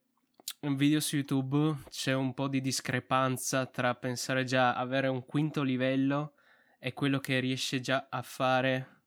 [0.62, 5.64] un video su YouTube, c'è un po' di discrepanza tra pensare già avere un quinto
[5.64, 6.34] livello
[6.80, 9.04] e quello che riesce già a fare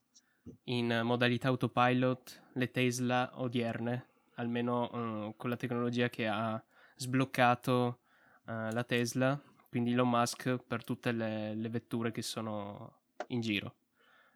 [0.64, 6.62] in modalità autopilot le Tesla odierne, almeno uh, con la tecnologia che ha
[6.96, 8.00] sbloccato
[8.46, 9.40] uh, la Tesla,
[9.74, 12.98] quindi Elon Musk per tutte le, le vetture che sono
[13.30, 13.74] in giro.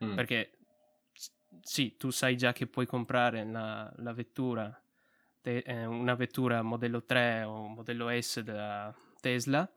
[0.05, 0.17] Mm.
[0.17, 0.59] Perché
[1.63, 4.83] sì, tu sai già che puoi comprare la, la vettura,
[5.41, 9.71] te, eh, una vettura modello 3 o modello S della Tesla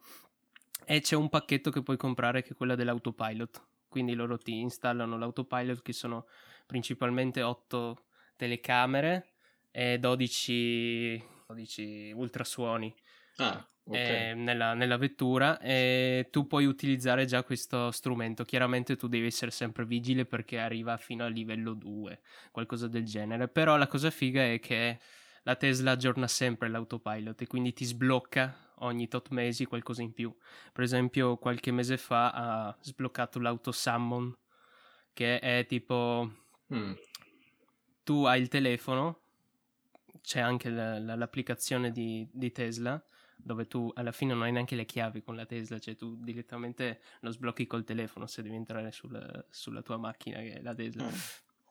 [0.83, 3.63] e c'è un pacchetto che puoi comprare che è quella dell'autopilot.
[3.87, 6.25] Quindi loro ti installano l'autopilot che sono
[6.65, 9.33] principalmente 8 telecamere
[9.69, 12.91] e 12, 12 ultrasuoni.
[13.35, 14.29] Ah, okay.
[14.29, 18.43] eh, nella, nella, vettura e tu puoi utilizzare già questo strumento.
[18.43, 23.47] Chiaramente tu devi essere sempre vigile perché arriva fino al livello 2, qualcosa del genere.
[23.47, 24.99] Però la cosa figa è che
[25.43, 30.35] la Tesla aggiorna sempre l'autopilot e quindi ti sblocca ogni tot mesi qualcosa in più.
[30.71, 34.35] Per esempio, qualche mese fa ha sbloccato l'auto Summon,
[35.13, 36.31] che è tipo
[36.73, 36.93] mm.
[38.03, 39.19] tu hai il telefono,
[40.21, 43.03] c'è anche la, la, l'applicazione di, di Tesla
[43.43, 47.01] dove tu alla fine non hai neanche le chiavi con la Tesla, cioè tu direttamente
[47.21, 51.05] lo sblocchi col telefono se devi entrare sul, sulla tua macchina che è la Tesla.
[51.05, 51.15] Mm.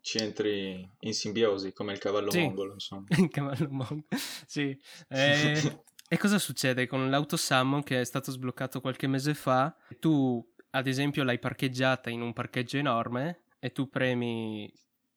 [0.03, 3.05] Ci entri in simbiosi come il cavallo sì, mongolo, insomma.
[3.17, 4.07] il cavallo mongolo,
[4.47, 4.79] sì.
[5.09, 9.77] Eh, e cosa succede con l'auto Summon che è stato sbloccato qualche mese fa?
[9.99, 14.73] Tu, ad esempio, l'hai parcheggiata in un parcheggio enorme e tu premi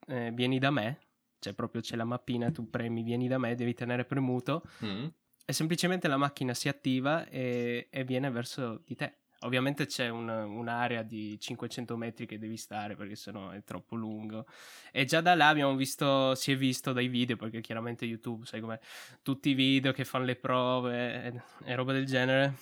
[0.07, 0.99] eh, vieni da me,
[1.39, 4.63] cioè proprio c'è la mappina, tu premi vieni da me, devi tenere premuto.
[4.83, 5.07] Mm
[5.45, 9.17] e semplicemente la macchina si attiva e, e viene verso di te.
[9.43, 14.45] Ovviamente c'è un, un'area di 500 metri che devi stare perché sennò è troppo lungo.
[14.91, 18.61] E già da là abbiamo visto, si è visto dai video, perché chiaramente YouTube, sai
[18.61, 18.79] come
[19.21, 22.53] tutti i video che fanno le prove e, e roba del genere.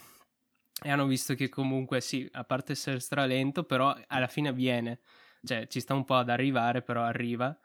[0.83, 5.01] E hanno visto che comunque sì, a parte essere stralento, però alla fine viene.
[5.43, 7.55] Cioè ci sta un po' ad arrivare, però arriva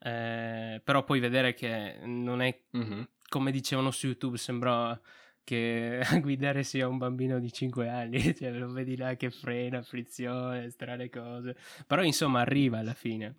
[0.00, 3.08] Eh, però puoi vedere che non è Mhm.
[3.28, 4.98] Come dicevano su YouTube, sembra
[5.44, 9.82] che a guidare sia un bambino di 5 anni, cioè lo vedi là che frena,
[9.82, 11.56] frizione, strane cose.
[11.86, 13.36] Però insomma arriva alla fine.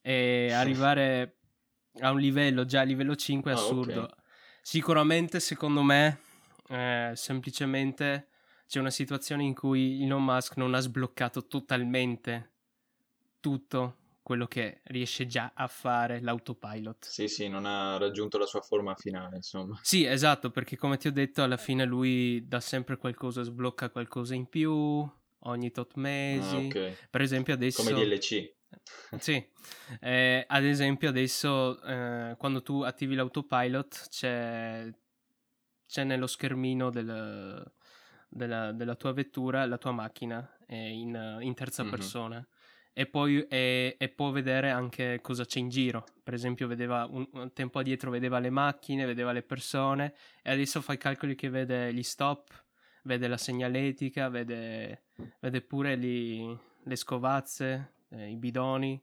[0.00, 1.36] E arrivare
[2.00, 3.62] a un livello già a livello 5 è Ah, ok.
[3.62, 4.10] assurdo.
[4.62, 6.18] Sicuramente, secondo me,
[6.68, 8.28] eh, semplicemente
[8.66, 12.50] c'è una situazione in cui Elon Musk non ha sbloccato totalmente
[13.40, 17.04] tutto quello che riesce già a fare l'autopilot.
[17.04, 19.78] Sì, sì, non ha raggiunto la sua forma finale, insomma.
[19.82, 24.34] Sì, esatto, perché come ti ho detto, alla fine lui dà sempre qualcosa, sblocca qualcosa
[24.34, 24.70] in più
[25.44, 26.56] ogni tot Ah, mesi.
[26.68, 27.08] ok.
[27.10, 27.82] Per esempio adesso...
[27.82, 28.50] Come DLC.
[29.18, 29.46] Sì,
[30.00, 34.90] Eh, ad esempio adesso eh, quando tu attivi l'autopilot c'è,
[35.86, 37.70] c'è nello schermino del-
[38.28, 41.90] della, della tua vettura la tua macchina è in, in terza Mhm.
[41.90, 42.48] persona
[42.94, 46.04] e poi e, e può vedere anche cosa c'è in giro.
[46.22, 50.80] Per esempio vedeva un, un tempo addietro vedeva le macchine, vedeva le persone e adesso
[50.80, 52.64] fa i calcoli che vede gli stop,
[53.02, 55.02] vede la segnaletica, vede,
[55.40, 59.00] vede pure gli- le scovazze, eh, i bidoni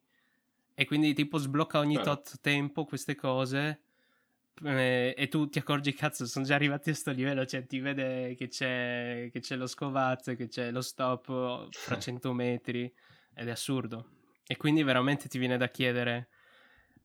[0.80, 2.06] e quindi tipo sblocca ogni Bello.
[2.06, 3.82] tot tempo queste cose
[4.63, 8.34] eh, e tu ti accorgi cazzo sono già arrivati a sto livello cioè ti vede
[8.36, 12.93] che c'è, che c'è lo scovazzo che c'è lo stop fra 100 metri
[13.39, 14.10] ed è assurdo
[14.45, 16.28] e quindi veramente ti viene da chiedere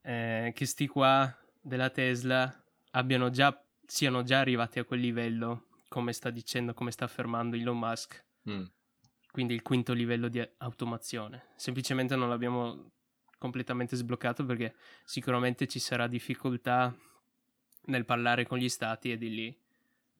[0.02, 2.52] eh, che sti qua della Tesla
[2.90, 7.78] abbiano già siano già arrivati a quel livello come sta dicendo come sta affermando Elon
[7.78, 8.64] Musk Mm.
[9.30, 11.52] quindi il quinto livello di automazione.
[11.56, 12.90] Semplicemente non l'abbiamo
[13.38, 16.94] completamente sbloccato perché sicuramente ci sarà difficoltà
[17.86, 19.58] nel parlare con gli stati e di lì.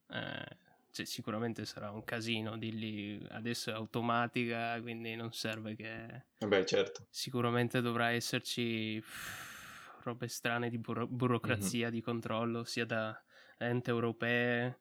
[0.09, 0.57] eh,
[0.95, 6.65] cioè, sicuramente sarà un casino di lì adesso è automatica quindi non serve che Vabbè,
[6.65, 7.07] certo.
[7.11, 13.21] sicuramente dovrà esserci pff, robe strane di buro- burocrazia di controllo sia da
[13.59, 14.79] ente europee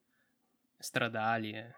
[0.78, 1.76] stradali e...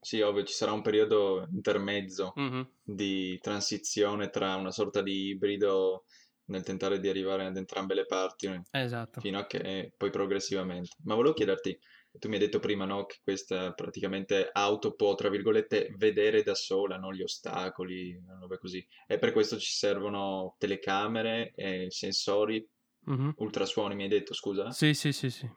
[0.00, 2.68] Sì, ovvio, ci sarà un periodo intermezzo Mhm.
[2.82, 6.04] di transizione tra una sorta di ibrido
[6.46, 10.96] nel tentare di arrivare ad entrambe le parti, eh, esatto fino a che poi progressivamente.
[11.04, 11.76] Ma volevo chiederti,
[12.18, 16.54] tu mi hai detto prima, no, che questa praticamente auto può, tra virgolette, vedere da
[16.54, 18.18] sola, no, gli ostacoli,
[18.58, 18.86] così.
[19.06, 22.66] E per questo ci servono telecamere e sensori,
[23.06, 23.34] Mhm.
[23.36, 24.70] ultrasuoni, mi hai detto, scusa?
[24.70, 25.48] Sì, sì, sì, sì.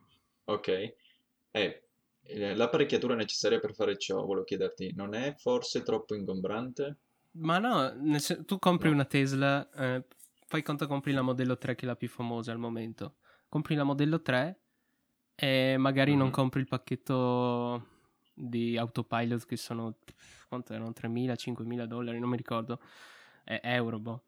[0.45, 0.67] Ok.
[1.51, 1.83] E
[2.21, 6.97] eh, l'apparecchiatura necessaria per fare ciò, volevo chiederti, non è forse troppo ingombrante?
[7.31, 8.95] Ma no, sen- tu compri No.
[8.95, 10.05] una Tesla, eh,
[10.47, 13.17] fai conto compri la modello 3 che è la più famosa al momento.
[13.47, 14.59] Compri la modello 3
[15.39, 16.33] e magari non Mhm.
[16.33, 17.87] compri il pacchetto
[18.33, 19.95] di autopilot che sono,
[20.47, 22.79] quanto erano, 3.000, 5.000 dollari, non mi ricordo,
[23.45, 24.23] eh, euro, boh.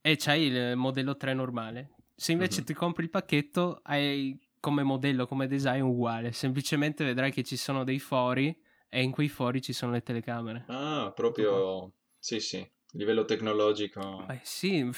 [0.00, 1.90] E c'hai il modello 3 normale.
[2.14, 2.66] Se invece Mhm.
[2.66, 6.32] ti compri il pacchetto, hai come modello, come design uguale.
[6.32, 8.56] Semplicemente vedrai che ci sono dei fori
[8.88, 10.64] e in quei fori ci sono le telecamere.
[10.68, 11.92] Ah, proprio...
[12.18, 14.24] Sì, sì, livello tecnologico.
[14.26, 14.88] Beh, sì,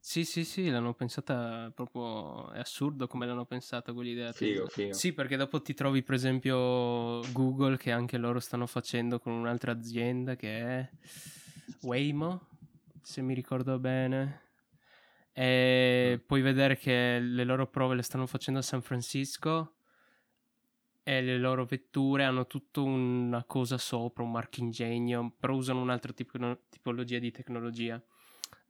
[0.00, 2.50] sì, sì, sì, l'hanno pensata proprio.
[2.52, 4.32] È assurdo come l'hanno pensata quell'idea.
[4.32, 4.92] Figo, figo.
[4.94, 9.72] Sì, perché dopo ti trovi, per esempio, Google, che anche loro stanno facendo con un'altra
[9.72, 10.90] azienda che è
[11.82, 12.48] Waymo,
[13.02, 14.48] se mi ricordo bene.
[15.32, 16.26] E Mm.
[16.26, 19.74] puoi vedere che le loro prove le stanno facendo a San Francisco
[21.02, 26.62] e le loro vetture hanno tutta una cosa sopra, un marchingegno, però usano un'altra tipo-
[26.68, 28.02] tipologia di tecnologia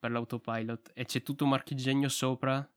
[0.00, 2.68] per l'autopilot e c'è tutto un marchingegno sopra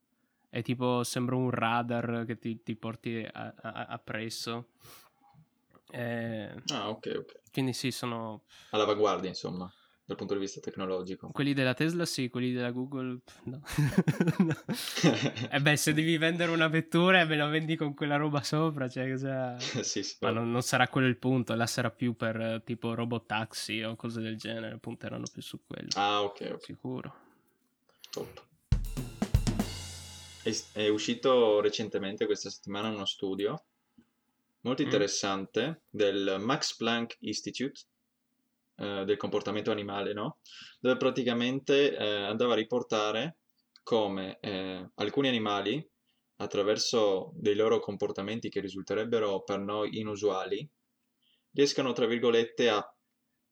[0.50, 4.68] e tipo sembra un radar che ti, ti porti a- a- appresso.
[5.92, 7.42] Eh, Ah, ok, ok.
[7.52, 9.72] quindi sì, sono All'avanguardia, insomma,
[10.06, 11.30] dal punto di vista tecnologico.
[11.32, 13.62] quelli della Tesla, sì, quelli della Google, no.
[14.38, 14.56] No.
[15.50, 18.90] E beh, se devi vendere una vettura e me la vendi con quella roba sopra,
[18.90, 19.58] cioè cosa...
[19.84, 22.94] Sì, sì, Ma non, non sarà quello il punto, là sarà più per eh, tipo
[22.94, 27.16] robotaxi o cose del genere, punteranno più su quello, Ah, ok, ok, sicuro.
[28.12, 28.46] top.
[30.44, 33.64] È, è uscito recentemente questa settimana uno studio
[34.62, 34.86] molto Mm.
[34.86, 37.80] interessante del Max Planck Institute
[38.76, 40.40] eh, del comportamento animale, no?
[40.80, 43.38] Dove praticamente eh, andava a riportare
[43.84, 45.86] come eh, alcuni animali,
[46.38, 50.68] attraverso dei loro comportamenti che risulterebbero per noi inusuali,
[51.52, 52.96] riescano, tra virgolette, a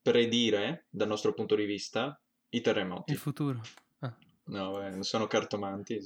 [0.01, 3.11] predire, dal nostro punto di vista, i terremoti.
[3.11, 3.61] Il futuro.
[3.99, 4.15] Ah.
[4.45, 5.99] No, eh, sono cartomanti.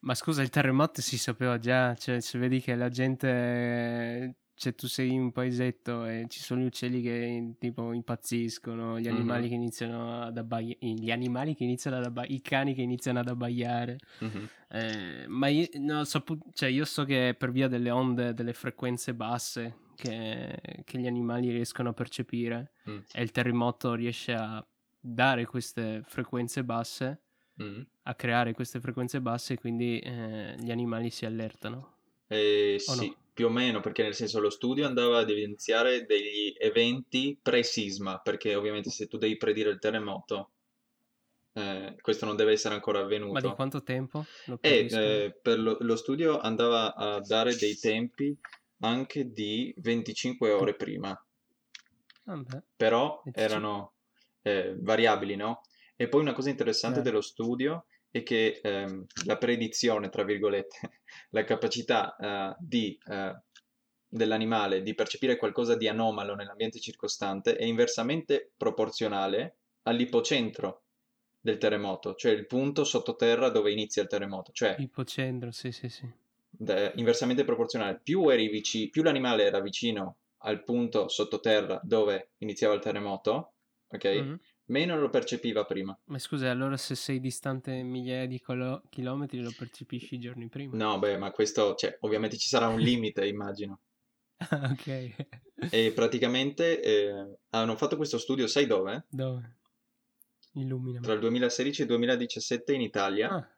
[0.00, 4.88] Ma scusa, il terremoto si sapeva già, cioè se vedi che la gente cioè tu
[4.88, 9.48] sei in un paesetto e ci sono gli uccelli che tipo impazziscono, gli animali mm-hmm.
[9.50, 13.28] che iniziano ad abbaiare, gli animali che iniziano ad abbaiare, i cani che iniziano ad
[13.28, 13.98] abbaiare.
[14.24, 14.44] Mm-hmm.
[14.70, 19.12] Eh, ma io, no, so, cioè io so che per via delle onde, delle frequenze
[19.12, 22.98] basse che, che gli animali riescono a percepire mm.
[23.12, 24.66] e il terremoto riesce a
[24.98, 27.20] dare queste frequenze basse,
[27.62, 27.80] mm.
[28.04, 31.94] a creare queste frequenze basse quindi eh, gli animali si allertano.
[32.26, 33.16] Eh, sì, no?
[33.36, 38.54] Più o meno, perché nel senso lo studio andava ad evidenziare degli eventi pre-sisma, perché
[38.54, 40.52] ovviamente se tu devi predire il terremoto,
[41.52, 43.34] eh, questo non deve essere ancora avvenuto.
[43.34, 44.24] Ma di quanto tempo?
[44.58, 48.34] E eh, per lo, lo, studio andava a dare dei tempi
[48.80, 51.26] anche di 25 ore prima.
[52.22, 52.62] Vabbè.
[52.74, 53.42] Però 25.
[53.42, 53.92] erano
[54.40, 55.60] eh, variabili, no?
[55.94, 57.84] E poi una cosa interessante dello studio
[58.18, 60.78] è che ehm, la predizione, tra virgolette,
[61.30, 63.38] la capacità uh, di, uh,
[64.06, 70.82] dell'animale di percepire qualcosa di anomalo nell'ambiente circostante è inversamente proporzionale all'ipocentro
[71.40, 74.50] del terremoto, cioè il punto sottoterra dove inizia il terremoto.
[74.52, 76.08] Cioè, ipocentro, sì, sì, sì.
[76.48, 78.00] De, inversamente proporzionale.
[78.02, 83.52] Più, vici- più l'animale era vicino al punto sottoterra dove iniziava il terremoto,
[83.88, 84.04] ok?
[84.06, 84.34] Mm-hmm
[84.66, 85.96] Meno lo percepiva prima.
[86.06, 90.76] Ma scusa, allora se sei distante migliaia di colo- chilometri lo percepisci giorni prima?
[90.76, 93.80] No, beh, ma questo, cioè, ovviamente ci sarà un limite, immagino.
[94.38, 95.26] Ah, ok.
[95.70, 99.06] e praticamente eh, hanno fatto questo studio, sai dove?
[99.08, 99.56] Dove?
[100.54, 101.04] Illuminami.
[101.04, 103.30] Tra il 2016 e il 2017 in Italia.
[103.30, 103.48] Ah.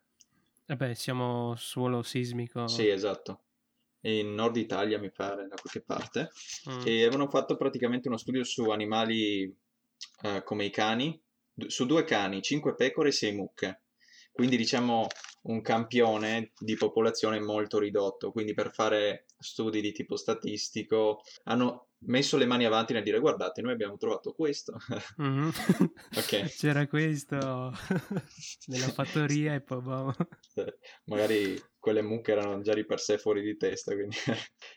[0.66, 2.68] Vabbè, siamo suolo sismico.
[2.68, 3.40] Sì, esatto.
[4.02, 6.30] In Nord Italia, mi pare, da qualche parte.
[6.70, 6.80] Mm.
[6.84, 9.52] E avevano fatto praticamente uno studio su animali
[10.22, 11.20] eh, come i cani,
[11.66, 13.82] su due cani, cinque pecore e sei mucche.
[14.32, 15.08] Quindi diciamo
[15.42, 18.30] un campione di popolazione molto ridotto.
[18.30, 23.62] Quindi per fare studi di tipo statistico hanno messo le mani avanti nel dire guardate
[23.62, 24.76] noi abbiamo trovato questo.
[25.20, 25.48] Mm-hmm.
[26.16, 26.46] okay.
[26.54, 27.72] C'era questo
[28.66, 30.14] nella fattoria e poi boh.
[31.06, 33.94] Magari quelle mucche erano già di per sé fuori di testa.
[33.94, 34.16] Quindi...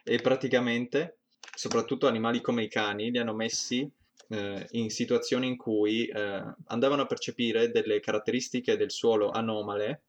[0.03, 1.19] e praticamente,
[1.55, 3.87] soprattutto animali come i cani, li hanno messi
[4.31, 10.03] eh, in situazioni in cui eh, andavano a percepire delle caratteristiche del suolo anomale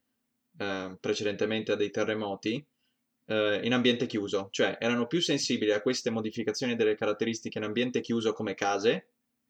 [0.59, 2.65] eh, precedentemente a dei terremoti
[3.27, 8.01] eh, in ambiente chiuso, cioè erano più sensibili a queste modificazioni delle caratteristiche in ambiente
[8.01, 9.09] chiuso come case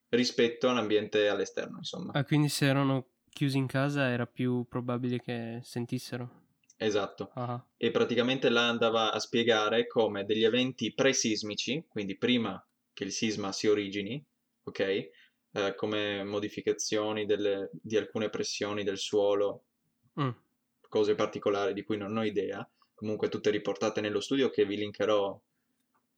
[0.09, 2.13] rispetto all'ambiente all'esterno, insomma.
[2.13, 6.41] Ah, quindi se erano chiusi in casa era più probabile che sentissero.
[6.77, 7.31] Esatto.
[7.35, 7.61] Uh-huh.
[7.77, 13.53] E praticamente là andava a spiegare come degli eventi pre-sismici, quindi prima che il sisma
[13.53, 14.23] si origini,
[14.65, 14.81] ok?
[15.55, 19.65] Eh, come modificazioni delle, di alcune pressioni del suolo,
[20.21, 20.31] mm.
[20.89, 25.39] cose particolari di cui non ho idea, comunque tutte riportate nello studio che vi linkerò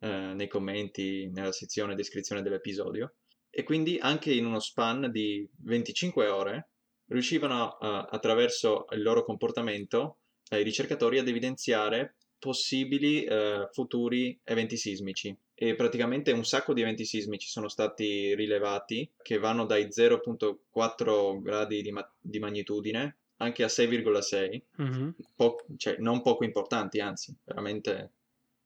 [0.00, 3.14] eh, nei commenti, nella sezione descrizione dell'episodio.
[3.50, 6.70] E quindi anche in uno span di 25 ore
[7.06, 10.18] riuscivano uh, attraverso il loro comportamento
[10.50, 16.82] eh, i ricercatori ad evidenziare possibili uh, futuri eventi sismici e praticamente un sacco di
[16.82, 23.62] eventi sismici sono stati rilevati che vanno dai 0.4 gradi di, ma- di magnitudine anche
[23.62, 25.08] a 6,6, mm-hmm.
[25.34, 28.10] po- cioè non poco importanti, anzi veramente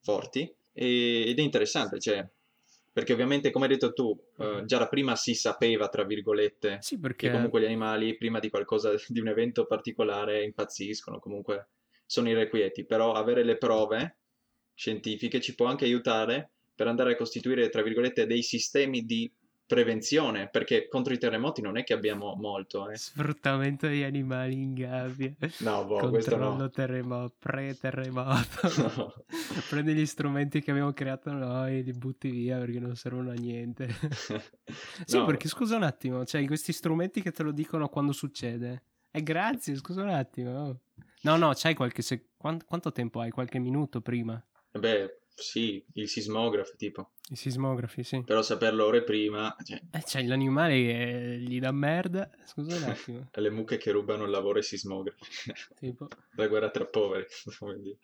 [0.00, 0.52] forti.
[0.72, 2.26] E- ed è interessante, cioè,
[2.92, 6.98] perché ovviamente come hai detto tu, uh, già da prima si sapeva, tra virgolette, sì,
[6.98, 7.28] perché...
[7.28, 11.68] che comunque gli animali prima di qualcosa, di un evento particolare impazziscono, comunque
[12.06, 14.16] sono irrequieti, però avere le prove
[14.74, 19.28] scientifiche ci può anche aiutare per andare a costituire, tra virgolette, dei sistemi di
[19.66, 22.88] prevenzione, perché contro i terremoti non è che abbiamo molto.
[22.88, 22.96] Eh.
[22.96, 25.34] Sfruttamento degli animali in gabbia.
[25.58, 26.70] No, boh, questo no.
[26.70, 28.46] terremoto, pre-terremoto.
[28.96, 29.12] No.
[29.68, 33.34] Prendi gli strumenti che abbiamo creato noi e li butti via perché non servono a
[33.34, 33.88] niente.
[35.04, 35.24] sì, no.
[35.24, 38.84] perché scusa un attimo, cioè questi strumenti che te lo dicono quando succede.
[39.10, 40.78] Eh, grazie, scusa un attimo.
[41.22, 42.02] No, no, c'hai qualche...
[42.02, 42.28] Se...
[42.36, 43.30] Quanto, quanto tempo hai?
[43.30, 44.40] Qualche minuto prima?
[44.70, 47.12] Beh, sì, il sismografi tipo.
[47.30, 48.22] I sismografi, sì.
[48.24, 49.54] Però saperlo ore prima...
[49.62, 49.80] Cioè...
[49.92, 52.28] Eh, c'è l'animale che gli dà merda.
[52.44, 53.28] Scusa un attimo.
[53.32, 55.24] le mucche che rubano il lavoro ai sismografi.
[55.78, 56.08] tipo.
[56.34, 57.26] La guerra tra poveri.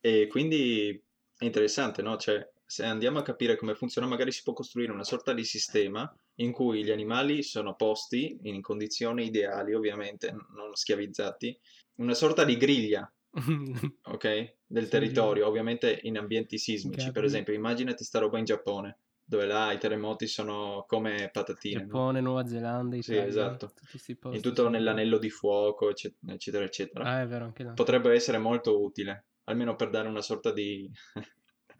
[0.00, 1.02] e quindi
[1.36, 2.16] è interessante, no?
[2.16, 6.14] Cioè, se andiamo a capire come funziona, magari si può costruire una sorta di sistema
[6.36, 11.58] in cui gli animali sono posti in condizioni ideali, ovviamente, non schiavizzati,
[11.96, 13.10] una sorta di griglia
[14.04, 14.54] ok?
[14.66, 15.48] Del sì, territorio, sì.
[15.48, 17.00] ovviamente in ambienti sismici.
[17.00, 17.12] Okay.
[17.12, 21.80] Per esempio, immaginati sta roba in Giappone, dove là i terremoti sono come patatine.
[21.80, 22.28] Giappone, no?
[22.28, 23.22] Nuova Zelanda, Italia.
[23.22, 23.72] Sì, esatto.
[23.90, 27.04] Posti, in tutto nell'anello di fuoco, eccetera, eccetera.
[27.04, 27.72] Ah, è vero, anche là.
[27.72, 30.90] Potrebbe essere molto utile, almeno per dare una sorta di...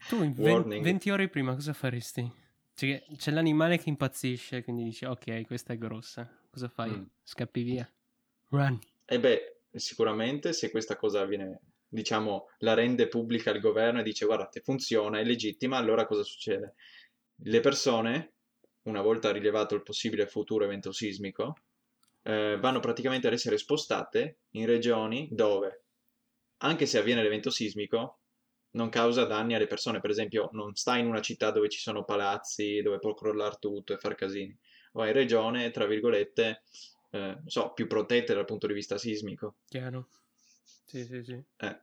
[0.09, 2.47] tu in 20, 20 ore prima cosa faresti?
[2.75, 6.31] Cioè, c'è l'animale che impazzisce, quindi dici ok, questa è grossa.
[6.51, 6.91] Cosa fai?
[6.91, 7.03] Mm.
[7.25, 7.91] Scappi via.
[8.51, 8.79] Run.
[9.05, 14.03] E eh beh, sicuramente se questa cosa viene, diciamo, la rende pubblica il governo e
[14.03, 16.75] dice guardate, funziona, è legittima, allora cosa succede?
[17.43, 18.35] Le persone,
[18.83, 21.57] una volta rilevato il possibile futuro evento sismico,
[22.23, 25.85] eh, vanno praticamente ad essere spostate in regioni dove,
[26.59, 28.21] anche se avviene l'evento sismico,
[28.71, 30.01] non causa danni alle persone.
[30.01, 33.93] Per esempio, non sta in una città dove ci sono palazzi, dove può crollare tutto
[33.93, 34.57] e far casini.
[34.93, 36.63] O in regione, tra virgolette,
[37.11, 39.57] eh, so, più protette dal punto di vista sismico.
[39.69, 40.09] Chiaro.
[40.85, 41.43] Sì, sì, sì.
[41.57, 41.81] Eh.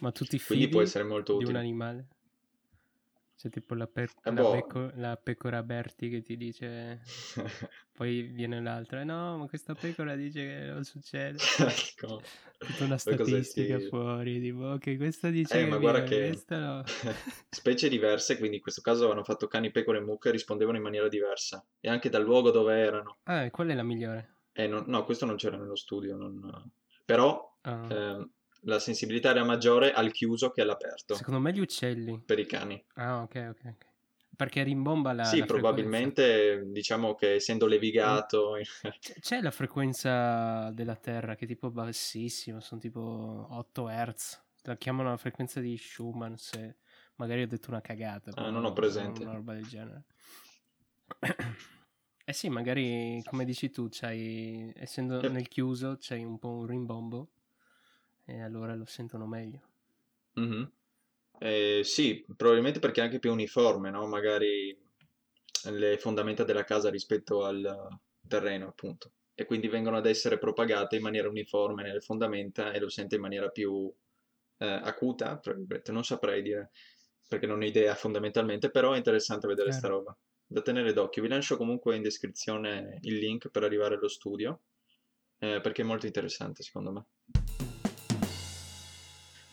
[0.00, 2.08] Ma tutti i figli può essere molto di un animale?
[3.36, 4.50] C'è tipo la, per- la, boh.
[4.50, 7.02] peco- la, pecora Berti che ti dice,
[7.92, 11.36] poi viene l'altra, no, ma questa pecora dice che non succede.
[11.98, 12.22] Ecco.
[12.58, 16.82] Tutta una statistica fuori, tipo, ok, questa dice eh, che ma guarda viene, che no.
[17.50, 20.82] specie diverse, quindi in questo caso hanno fatto cani, pecore e mucche e rispondevano in
[20.82, 23.18] maniera diversa, e anche dal luogo dove erano.
[23.24, 24.36] Ah, qual è la migliore?
[24.52, 26.70] Eh, non, no, questo non c'era nello studio, non...
[27.04, 27.58] però...
[27.60, 27.86] Ah.
[27.90, 28.28] Eh,
[28.62, 31.14] la sensibilità era maggiore al chiuso che all'aperto.
[31.14, 32.20] Secondo me gli uccelli.
[32.24, 32.82] Per i cani.
[32.94, 33.58] Ah, ok, ok.
[33.60, 33.74] okay.
[34.36, 35.24] Perché rimbomba la.
[35.24, 36.72] Sì, la probabilmente frequenza.
[36.72, 38.54] diciamo che essendo levigato.
[39.20, 44.44] C'è la frequenza della Terra che è tipo bassissima, sono tipo 8 Hz.
[44.62, 46.34] La chiamano la frequenza di Schumann.
[46.34, 46.76] Se
[47.16, 48.32] magari ho detto una cagata.
[48.34, 49.22] Ah, non ho presente.
[49.22, 50.04] Una roba del genere.
[52.28, 57.28] Eh sì, magari come dici tu, c'hai, essendo nel chiuso, c'hai un po' un rimbombo
[58.26, 59.60] e allora lo sentono meglio.
[60.38, 60.64] Mm-hmm.
[61.38, 64.06] Eh, sì, probabilmente perché è anche più uniforme, no?
[64.06, 64.76] Magari
[65.70, 67.88] le fondamenta della casa rispetto al
[68.26, 69.12] terreno, appunto.
[69.34, 73.20] E quindi vengono ad essere propagate in maniera uniforme nelle fondamenta e lo sente in
[73.20, 73.92] maniera più
[74.58, 75.40] eh, acuta,
[75.88, 76.70] non saprei dire,
[77.28, 80.02] perché non ho idea fondamentalmente, però è interessante vedere questa certo.
[80.04, 80.18] roba.
[80.48, 81.22] Da tenere d'occhio.
[81.22, 84.60] Vi lascio comunque in descrizione il link per arrivare allo studio,
[85.38, 87.65] eh, perché è molto interessante secondo me.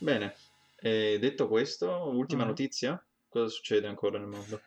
[0.04, 0.36] Bene,
[0.82, 2.48] e detto questo, ultima mm.
[2.48, 3.02] notizia?
[3.30, 4.60] Cosa succede ancora nel mondo?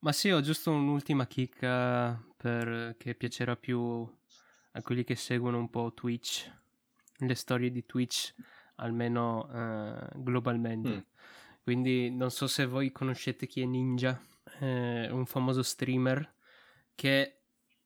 [0.00, 2.96] Ma sì, ho giusto un'ultima chicca per...
[2.98, 4.06] che piacerà più
[4.72, 6.46] a quelli che seguono un po' Twitch,
[7.16, 8.34] le storie di Twitch,
[8.76, 10.88] almeno uh, globalmente.
[10.90, 11.00] Mm.
[11.62, 14.20] Quindi non so se voi conoscete chi è Ninja,
[14.60, 16.34] eh, un famoso streamer
[16.94, 17.44] che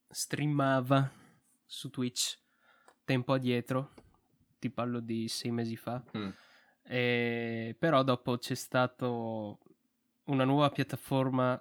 [0.09, 1.09] streamava
[1.64, 2.36] su Twitch
[3.04, 3.92] tempo addietro,
[4.59, 6.02] ti parlo di sei mesi fa.
[6.18, 6.30] Mm
[6.87, 11.61] e, però dopo c'è stata una nuova piattaforma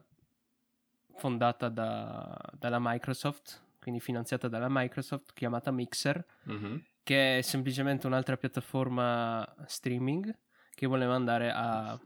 [1.15, 6.77] fondata da, dalla Microsoft, quindi finanziata dalla Microsoft, chiamata Mixer, mm-hmm.
[7.03, 10.35] che è semplicemente un'altra piattaforma streaming
[10.73, 11.99] che voleva andare a,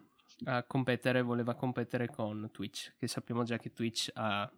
[0.45, 4.49] a competere, voleva competere con Twitch, che sappiamo già che Twitch ha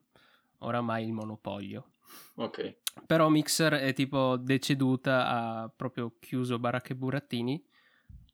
[0.59, 1.91] oramai il monopolio.
[2.35, 2.77] Ok.
[3.05, 7.63] Però Mixer è tipo deceduta, ha proprio chiuso baracche e burattini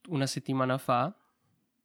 [0.08, 1.14] una settimana fa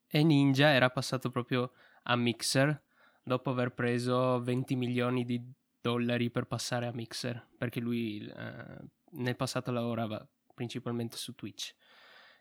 [0.06, 1.72] e Ninja era passato proprio
[2.04, 2.82] a Mixer
[3.22, 5.40] dopo aver preso 20 milioni di
[5.80, 8.76] dollari per passare a Mixer perché lui eh,
[9.12, 11.74] nel passato lavorava principalmente su Twitch.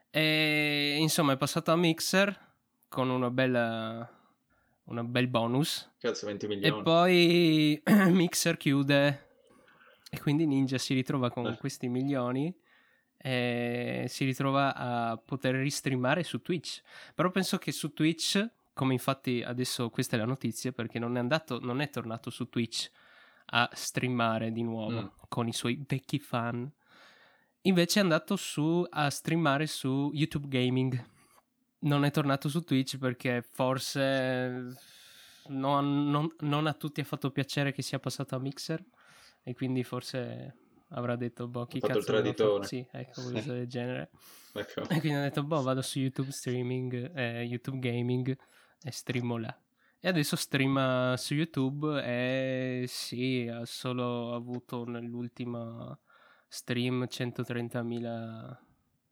[0.10, 2.50] E insomma è passato a Mixer
[2.90, 4.20] con una bella
[4.86, 5.90] una bel bonus.
[5.98, 6.80] Cazzo 20 milioni.
[6.80, 9.30] e poi Mixer chiude
[10.10, 11.58] e quindi Ninja si ritrova con eh.
[11.58, 12.54] questi milioni
[13.22, 16.82] e si ritrova a poter ristreamare su Twitch.
[17.14, 21.20] Però penso che su Twitch, come infatti adesso questa è la notizia, perché non è
[21.20, 22.90] andato, non è tornato su Twitch
[23.54, 25.08] a streamare di nuovo mm.
[25.30, 26.70] con i suoi vecchi fan.
[27.66, 31.10] Invece è andato su a streamare su YouTube Gaming.
[31.80, 34.76] Non è tornato su Twitch perché forse
[35.48, 38.84] non, non, non a tutti ha fatto piacere che sia passato a Mixer
[39.44, 40.56] e quindi forse
[40.92, 42.66] avrà detto, boh, chi cazzo il traditore.
[42.66, 44.10] Sì, ecco, qualcosa del genere.
[44.54, 44.82] ecco.
[44.82, 48.38] E quindi ha detto, boh, vado su YouTube Streaming, eh, YouTube Gaming
[48.84, 49.56] e streamo là.
[50.00, 55.98] E adesso streama su YouTube e sì, ha solo avuto nell'ultima
[56.48, 58.58] stream 130.000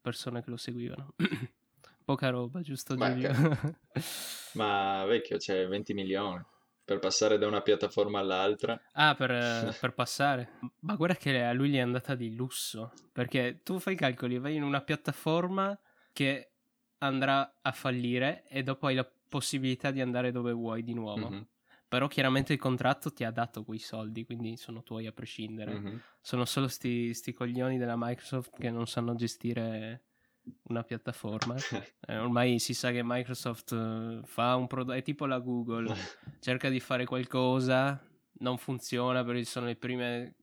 [0.01, 1.13] persone che lo seguivano.
[2.03, 3.31] Poca roba, giusto Giulio?
[4.53, 6.43] Ma vecchio, c'è 20 milioni
[6.89, 8.81] per passare da una piattaforma all'altra.
[8.93, 9.29] Ah, per,
[9.79, 10.53] per, passare.
[10.79, 12.91] Ma guarda che a lui gli è andata di lusso.
[13.11, 15.77] Perché tu fai i calcoli, vai in una piattaforma
[16.11, 16.49] che
[16.97, 21.29] andrà a fallire e dopo hai la possibilità di andare dove vuoi di nuovo.
[21.29, 21.41] Mm-hmm.
[21.87, 25.79] Però chiaramente il contratto ti ha dato quei soldi, quindi sono tuoi a prescindere.
[25.79, 25.97] Mm-hmm.
[26.19, 30.05] Sono solo sti, sti coglioni della Microsoft che non sanno gestire
[30.63, 31.55] una piattaforma.
[32.09, 35.93] Eh, ormai si sa che Microsoft eh, fa un prodotto, è tipo la Google,
[36.39, 38.01] cerca di fare qualcosa,
[38.39, 40.33] non funziona perché ci sono i primi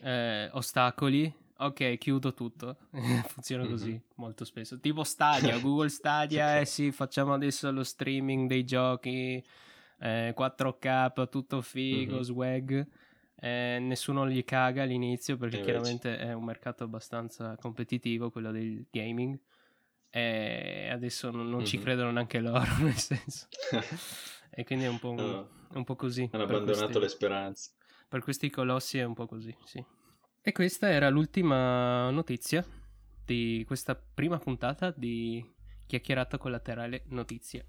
[0.00, 1.32] eh, ostacoli.
[1.58, 2.78] Ok, chiudo tutto.
[3.28, 4.00] funziona così mm-hmm.
[4.16, 4.80] molto spesso.
[4.80, 9.40] Tipo Stadia, Google Stadia, eh sì, facciamo adesso lo streaming dei giochi
[10.00, 12.22] 4K, eh, tutto figo, mm-hmm.
[12.22, 12.88] swag.
[13.44, 15.72] Eh, nessuno gli caga all'inizio perché Invece.
[15.72, 19.38] chiaramente è un mercato abbastanza competitivo quello del gaming
[20.08, 21.64] e adesso non, non mm-hmm.
[21.66, 23.48] ci credono neanche loro nel senso
[24.48, 25.50] e quindi è un po', un, no.
[25.74, 27.72] un po così hanno abbandonato questi, le speranze
[28.08, 29.84] per questi colossi è un po' così sì
[30.40, 32.64] e questa era l'ultima notizia
[33.26, 35.44] di questa prima puntata di
[35.86, 37.66] chiacchierata collaterale notizie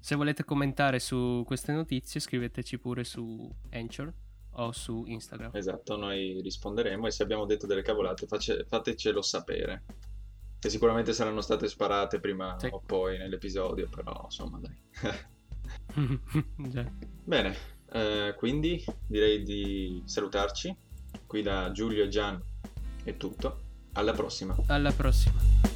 [0.00, 4.10] se volete commentare su queste notizie scriveteci pure su Anchor
[4.58, 5.50] o su Instagram.
[5.54, 9.84] Esatto, noi risponderemo e se abbiamo detto delle cavolate face- fatecelo sapere.
[10.58, 12.68] Che sicuramente saranno state sparate prima sì.
[12.70, 14.76] o poi nell'episodio, però insomma dai.
[17.24, 17.56] Bene,
[17.92, 20.76] eh, quindi direi di salutarci.
[21.26, 22.42] Qui da Giulio e Gian
[23.04, 23.66] è tutto.
[23.92, 24.56] Alla prossima.
[24.66, 25.67] Alla prossima.